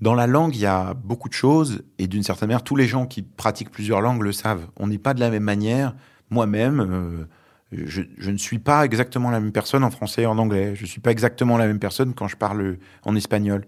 Dans 0.02 0.14
la 0.14 0.28
langue, 0.28 0.56
il 0.56 0.62
y 0.62 0.66
a 0.66 0.94
beaucoup 0.94 1.30
de 1.30 1.34
choses, 1.34 1.84
et 1.98 2.08
d'une 2.08 2.24
certaine 2.24 2.50
manière, 2.50 2.64
tous 2.64 2.76
les 2.76 2.86
gens 2.86 3.06
qui 3.06 3.22
pratiquent 3.22 3.72
plusieurs 3.72 4.02
langues 4.02 4.22
le 4.22 4.34
savent. 4.34 4.68
On 4.78 4.88
n'est 4.88 4.98
pas 4.98 5.14
de 5.14 5.22
la 5.22 5.30
même 5.30 5.44
manière. 5.44 5.96
Moi-même, 6.30 6.80
euh, 6.82 7.26
je, 7.72 8.02
je, 8.18 8.32
ne 8.32 8.38
suis 8.38 8.60
pas 8.60 8.84
exactement 8.84 9.32
la 9.32 9.40
même 9.40 9.54
personne 9.54 9.84
en 9.84 9.92
français 9.92 10.24
et 10.24 10.26
en 10.26 10.38
anglais. 10.38 10.76
Je 10.76 10.82
ne 10.82 10.88
suis 10.88 11.00
pas 11.00 11.12
exactement 11.12 11.58
la 11.58 11.66
même 11.66 11.80
personne 11.80 12.14
quand 12.14 12.28
je 12.28 12.36
parle 12.36 12.78
en 13.04 13.16
espagnol. 13.16 13.66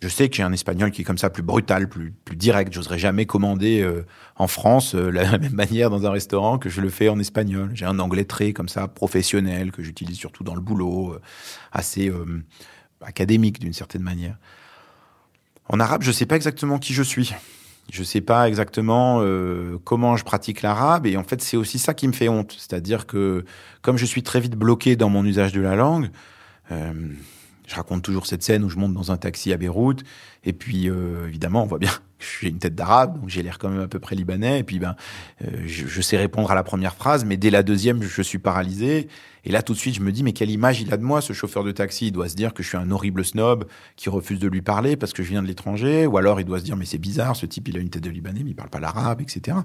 Je 0.00 0.08
sais 0.08 0.28
que 0.28 0.36
j'ai 0.36 0.44
un 0.44 0.52
espagnol 0.52 0.90
qui 0.90 1.02
est 1.02 1.04
comme 1.04 1.18
ça, 1.18 1.28
plus 1.28 1.42
brutal, 1.42 1.88
plus, 1.88 2.12
plus 2.12 2.36
direct. 2.36 2.72
J'oserais 2.72 2.98
jamais 2.98 3.26
commander 3.26 3.80
euh, 3.80 4.06
en 4.36 4.46
France 4.46 4.94
euh, 4.94 5.10
la 5.12 5.38
même 5.38 5.52
manière 5.52 5.90
dans 5.90 6.06
un 6.06 6.10
restaurant 6.10 6.58
que 6.58 6.68
je 6.68 6.80
le 6.80 6.90
fais 6.90 7.08
en 7.08 7.18
espagnol. 7.18 7.70
J'ai 7.74 7.84
un 7.84 7.98
anglais 7.98 8.24
très 8.24 8.52
comme 8.52 8.68
ça, 8.68 8.86
professionnel, 8.88 9.72
que 9.72 9.82
j'utilise 9.82 10.16
surtout 10.16 10.44
dans 10.44 10.54
le 10.54 10.60
boulot, 10.60 11.16
assez 11.72 12.12
académique 13.00 13.58
d'une 13.58 13.72
certaine 13.72 14.02
manière. 14.02 14.36
En 15.68 15.80
arabe, 15.80 16.02
je 16.02 16.08
ne 16.08 16.12
sais 16.12 16.26
pas 16.26 16.36
exactement 16.36 16.78
qui 16.78 16.94
je 16.94 17.02
suis. 17.02 17.34
Je 17.90 18.00
ne 18.00 18.04
sais 18.04 18.20
pas 18.20 18.48
exactement 18.48 19.20
euh, 19.22 19.78
comment 19.84 20.16
je 20.16 20.24
pratique 20.24 20.60
l'arabe 20.60 21.06
et 21.06 21.16
en 21.16 21.24
fait 21.24 21.40
c'est 21.40 21.56
aussi 21.56 21.78
ça 21.78 21.94
qui 21.94 22.06
me 22.06 22.12
fait 22.12 22.28
honte, 22.28 22.52
c'est-à-dire 22.52 23.06
que 23.06 23.46
comme 23.80 23.96
je 23.96 24.04
suis 24.04 24.22
très 24.22 24.40
vite 24.40 24.56
bloqué 24.56 24.94
dans 24.94 25.08
mon 25.08 25.24
usage 25.24 25.52
de 25.52 25.62
la 25.62 25.74
langue, 25.74 26.10
euh, 26.70 26.92
je 27.68 27.76
raconte 27.76 28.02
toujours 28.02 28.26
cette 28.26 28.42
scène 28.42 28.64
où 28.64 28.68
je 28.68 28.76
monte 28.76 28.94
dans 28.94 29.12
un 29.12 29.16
taxi 29.16 29.52
à 29.52 29.56
Beyrouth. 29.56 30.02
Et 30.44 30.52
puis 30.52 30.88
euh, 30.88 31.28
évidemment 31.28 31.62
on 31.62 31.66
voit 31.66 31.78
bien 31.78 31.92
j'ai 32.18 32.48
une 32.48 32.58
tête 32.58 32.74
d'arabe 32.74 33.20
donc 33.20 33.28
j'ai 33.28 33.42
l'air 33.42 33.58
quand 33.58 33.68
même 33.68 33.82
à 33.82 33.88
peu 33.88 33.98
près 33.98 34.16
libanais 34.16 34.60
et 34.60 34.64
puis 34.64 34.78
ben 34.78 34.96
je, 35.66 35.86
je, 35.86 36.00
sais 36.00 36.16
répondre 36.16 36.50
à 36.50 36.54
la 36.54 36.62
première 36.62 36.94
phrase 36.94 37.24
mais 37.24 37.36
dès 37.36 37.50
la 37.50 37.62
deuxième 37.62 38.02
je 38.02 38.22
suis 38.22 38.38
paralysé 38.38 39.08
et 39.48 39.50
là, 39.50 39.62
tout 39.62 39.72
de 39.72 39.78
suite, 39.78 39.94
je 39.94 40.02
me 40.02 40.12
dis, 40.12 40.22
mais 40.22 40.34
quelle 40.34 40.50
image 40.50 40.82
il 40.82 40.92
a 40.92 40.98
de 40.98 41.02
moi, 41.02 41.22
ce 41.22 41.32
chauffeur 41.32 41.64
de 41.64 41.72
taxi? 41.72 42.08
Il 42.08 42.12
doit 42.12 42.28
se 42.28 42.34
dire 42.34 42.52
que 42.52 42.62
je 42.62 42.68
suis 42.68 42.76
un 42.76 42.90
horrible 42.90 43.24
snob 43.24 43.64
qui 43.96 44.10
refuse 44.10 44.38
de 44.38 44.46
lui 44.46 44.60
parler 44.60 44.94
parce 44.94 45.14
que 45.14 45.22
je 45.22 45.30
viens 45.30 45.42
de 45.42 45.46
l'étranger. 45.46 46.06
Ou 46.06 46.18
alors, 46.18 46.38
il 46.38 46.44
doit 46.44 46.58
se 46.58 46.64
dire, 46.64 46.76
mais 46.76 46.84
c'est 46.84 46.98
bizarre, 46.98 47.34
ce 47.34 47.46
type, 47.46 47.66
il 47.68 47.76
a 47.78 47.80
une 47.80 47.88
tête 47.88 48.02
de 48.02 48.10
Libanais, 48.10 48.42
mais 48.44 48.50
il 48.50 48.54
parle 48.54 48.68
pas 48.68 48.78
l'arabe, 48.78 49.22
etc. 49.22 49.56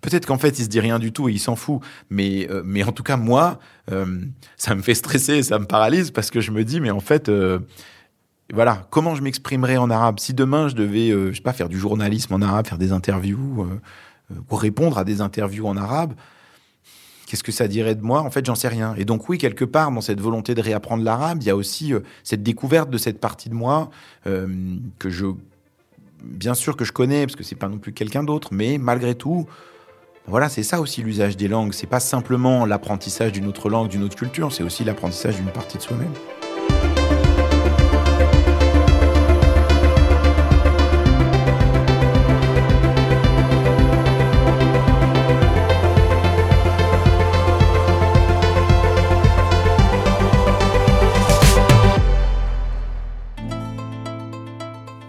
Peut-être 0.00 0.26
qu'en 0.26 0.38
fait, 0.38 0.58
il 0.58 0.64
se 0.64 0.68
dit 0.68 0.80
rien 0.80 0.98
du 0.98 1.12
tout 1.12 1.28
et 1.28 1.32
il 1.32 1.38
s'en 1.38 1.54
fout. 1.54 1.80
Mais, 2.10 2.48
euh, 2.50 2.62
mais 2.64 2.82
en 2.82 2.90
tout 2.90 3.04
cas, 3.04 3.16
moi, 3.16 3.60
euh, 3.92 4.20
ça 4.56 4.74
me 4.74 4.82
fait 4.82 4.94
stresser, 4.94 5.44
ça 5.44 5.60
me 5.60 5.66
paralyse 5.66 6.10
parce 6.10 6.30
que 6.32 6.40
je 6.40 6.50
me 6.50 6.64
dis, 6.64 6.80
mais 6.80 6.90
en 6.90 7.00
fait, 7.00 7.28
euh, 7.28 7.60
voilà, 8.52 8.86
comment 8.90 9.14
je 9.14 9.22
m'exprimerais 9.22 9.76
en 9.76 9.90
arabe? 9.90 10.18
Si 10.18 10.34
demain, 10.34 10.68
je 10.68 10.74
devais, 10.74 11.10
je 11.10 11.34
sais 11.34 11.42
pas, 11.42 11.52
faire 11.52 11.68
du 11.68 11.78
journalisme 11.78 12.32
en 12.34 12.40
arabe, 12.40 12.66
faire 12.66 12.78
des 12.78 12.92
interviews 12.92 13.66
ou 14.50 14.56
répondre 14.56 14.96
à 14.98 15.04
des 15.04 15.20
interviews 15.20 15.66
en 15.66 15.76
arabe, 15.76 16.14
Qu'est-ce 17.28 17.42
que 17.42 17.52
ça 17.52 17.68
dirait 17.68 17.94
de 17.94 18.00
moi? 18.00 18.22
En 18.22 18.30
fait, 18.30 18.46
j'en 18.46 18.54
sais 18.54 18.68
rien. 18.68 18.94
Et 18.96 19.04
donc 19.04 19.28
oui, 19.28 19.36
quelque 19.36 19.66
part, 19.66 19.92
dans 19.92 20.00
cette 20.00 20.18
volonté 20.18 20.54
de 20.54 20.62
réapprendre 20.62 21.04
l'arabe, 21.04 21.42
il 21.42 21.46
y 21.46 21.50
a 21.50 21.56
aussi 21.56 21.92
euh, 21.92 22.00
cette 22.24 22.42
découverte 22.42 22.88
de 22.88 22.96
cette 22.96 23.20
partie 23.20 23.50
de 23.50 23.54
moi 23.54 23.90
euh, 24.26 24.48
que 24.98 25.10
je, 25.10 25.26
bien 26.24 26.54
sûr 26.54 26.74
que 26.74 26.86
je 26.86 26.92
connais, 26.92 27.26
parce 27.26 27.36
que 27.36 27.44
c'est 27.44 27.54
pas 27.54 27.68
non 27.68 27.76
plus 27.76 27.92
quelqu'un 27.92 28.24
d'autre, 28.24 28.48
mais 28.52 28.78
malgré 28.78 29.14
tout, 29.14 29.46
voilà, 30.26 30.48
c'est 30.48 30.62
ça 30.62 30.80
aussi 30.80 31.02
l'usage 31.02 31.36
des 31.36 31.48
langues. 31.48 31.74
C'est 31.74 31.86
pas 31.86 32.00
simplement 32.00 32.64
l'apprentissage 32.64 33.32
d'une 33.32 33.46
autre 33.46 33.68
langue, 33.68 33.88
d'une 33.88 34.04
autre 34.04 34.16
culture, 34.16 34.50
c'est 34.50 34.62
aussi 34.62 34.82
l'apprentissage 34.84 35.36
d'une 35.36 35.50
partie 35.50 35.76
de 35.76 35.82
soi-même. 35.82 36.37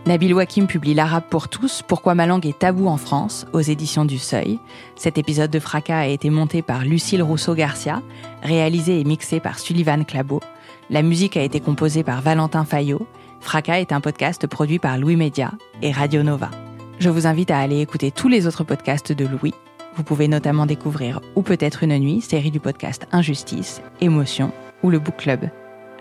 Nabil 0.09 0.33
Wakim 0.33 0.65
publie 0.65 0.95
L'Arabe 0.95 1.25
pour 1.29 1.49
tous, 1.49 1.83
Pourquoi 1.87 2.15
ma 2.15 2.25
langue 2.25 2.47
est 2.47 2.57
tabou 2.57 2.87
en 2.87 2.97
France, 2.97 3.45
aux 3.53 3.61
éditions 3.61 4.05
du 4.05 4.17
Seuil. 4.17 4.57
Cet 4.95 5.19
épisode 5.19 5.51
de 5.51 5.59
Fracas 5.59 5.99
a 5.99 6.07
été 6.07 6.31
monté 6.31 6.63
par 6.63 6.83
Lucille 6.83 7.21
Rousseau-Garcia, 7.21 8.01
réalisé 8.41 8.99
et 8.99 9.03
mixé 9.03 9.39
par 9.39 9.59
Sullivan 9.59 10.03
Clabot. 10.05 10.41
La 10.89 11.03
musique 11.03 11.37
a 11.37 11.43
été 11.43 11.59
composée 11.59 12.01
par 12.01 12.23
Valentin 12.23 12.65
Fayot. 12.65 13.05
Fracas 13.39 13.81
est 13.81 13.91
un 13.91 14.01
podcast 14.01 14.47
produit 14.47 14.79
par 14.79 14.97
Louis 14.97 15.15
Média 15.15 15.51
et 15.83 15.91
Radio 15.91 16.23
Nova. 16.23 16.49
Je 16.97 17.11
vous 17.11 17.27
invite 17.27 17.51
à 17.51 17.59
aller 17.59 17.79
écouter 17.79 18.09
tous 18.09 18.29
les 18.29 18.47
autres 18.47 18.63
podcasts 18.63 19.11
de 19.11 19.27
Louis. 19.27 19.53
Vous 19.93 20.01
pouvez 20.01 20.27
notamment 20.27 20.65
découvrir 20.65 21.21
Ou 21.35 21.43
peut-être 21.43 21.83
une 21.83 21.95
nuit, 21.99 22.21
série 22.21 22.49
du 22.49 22.59
podcast 22.59 23.05
Injustice, 23.11 23.83
Émotion 24.01 24.51
ou 24.81 24.89
le 24.89 24.97
Book 24.97 25.17
Club. 25.17 25.51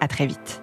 À 0.00 0.08
très 0.08 0.24
vite. 0.26 0.62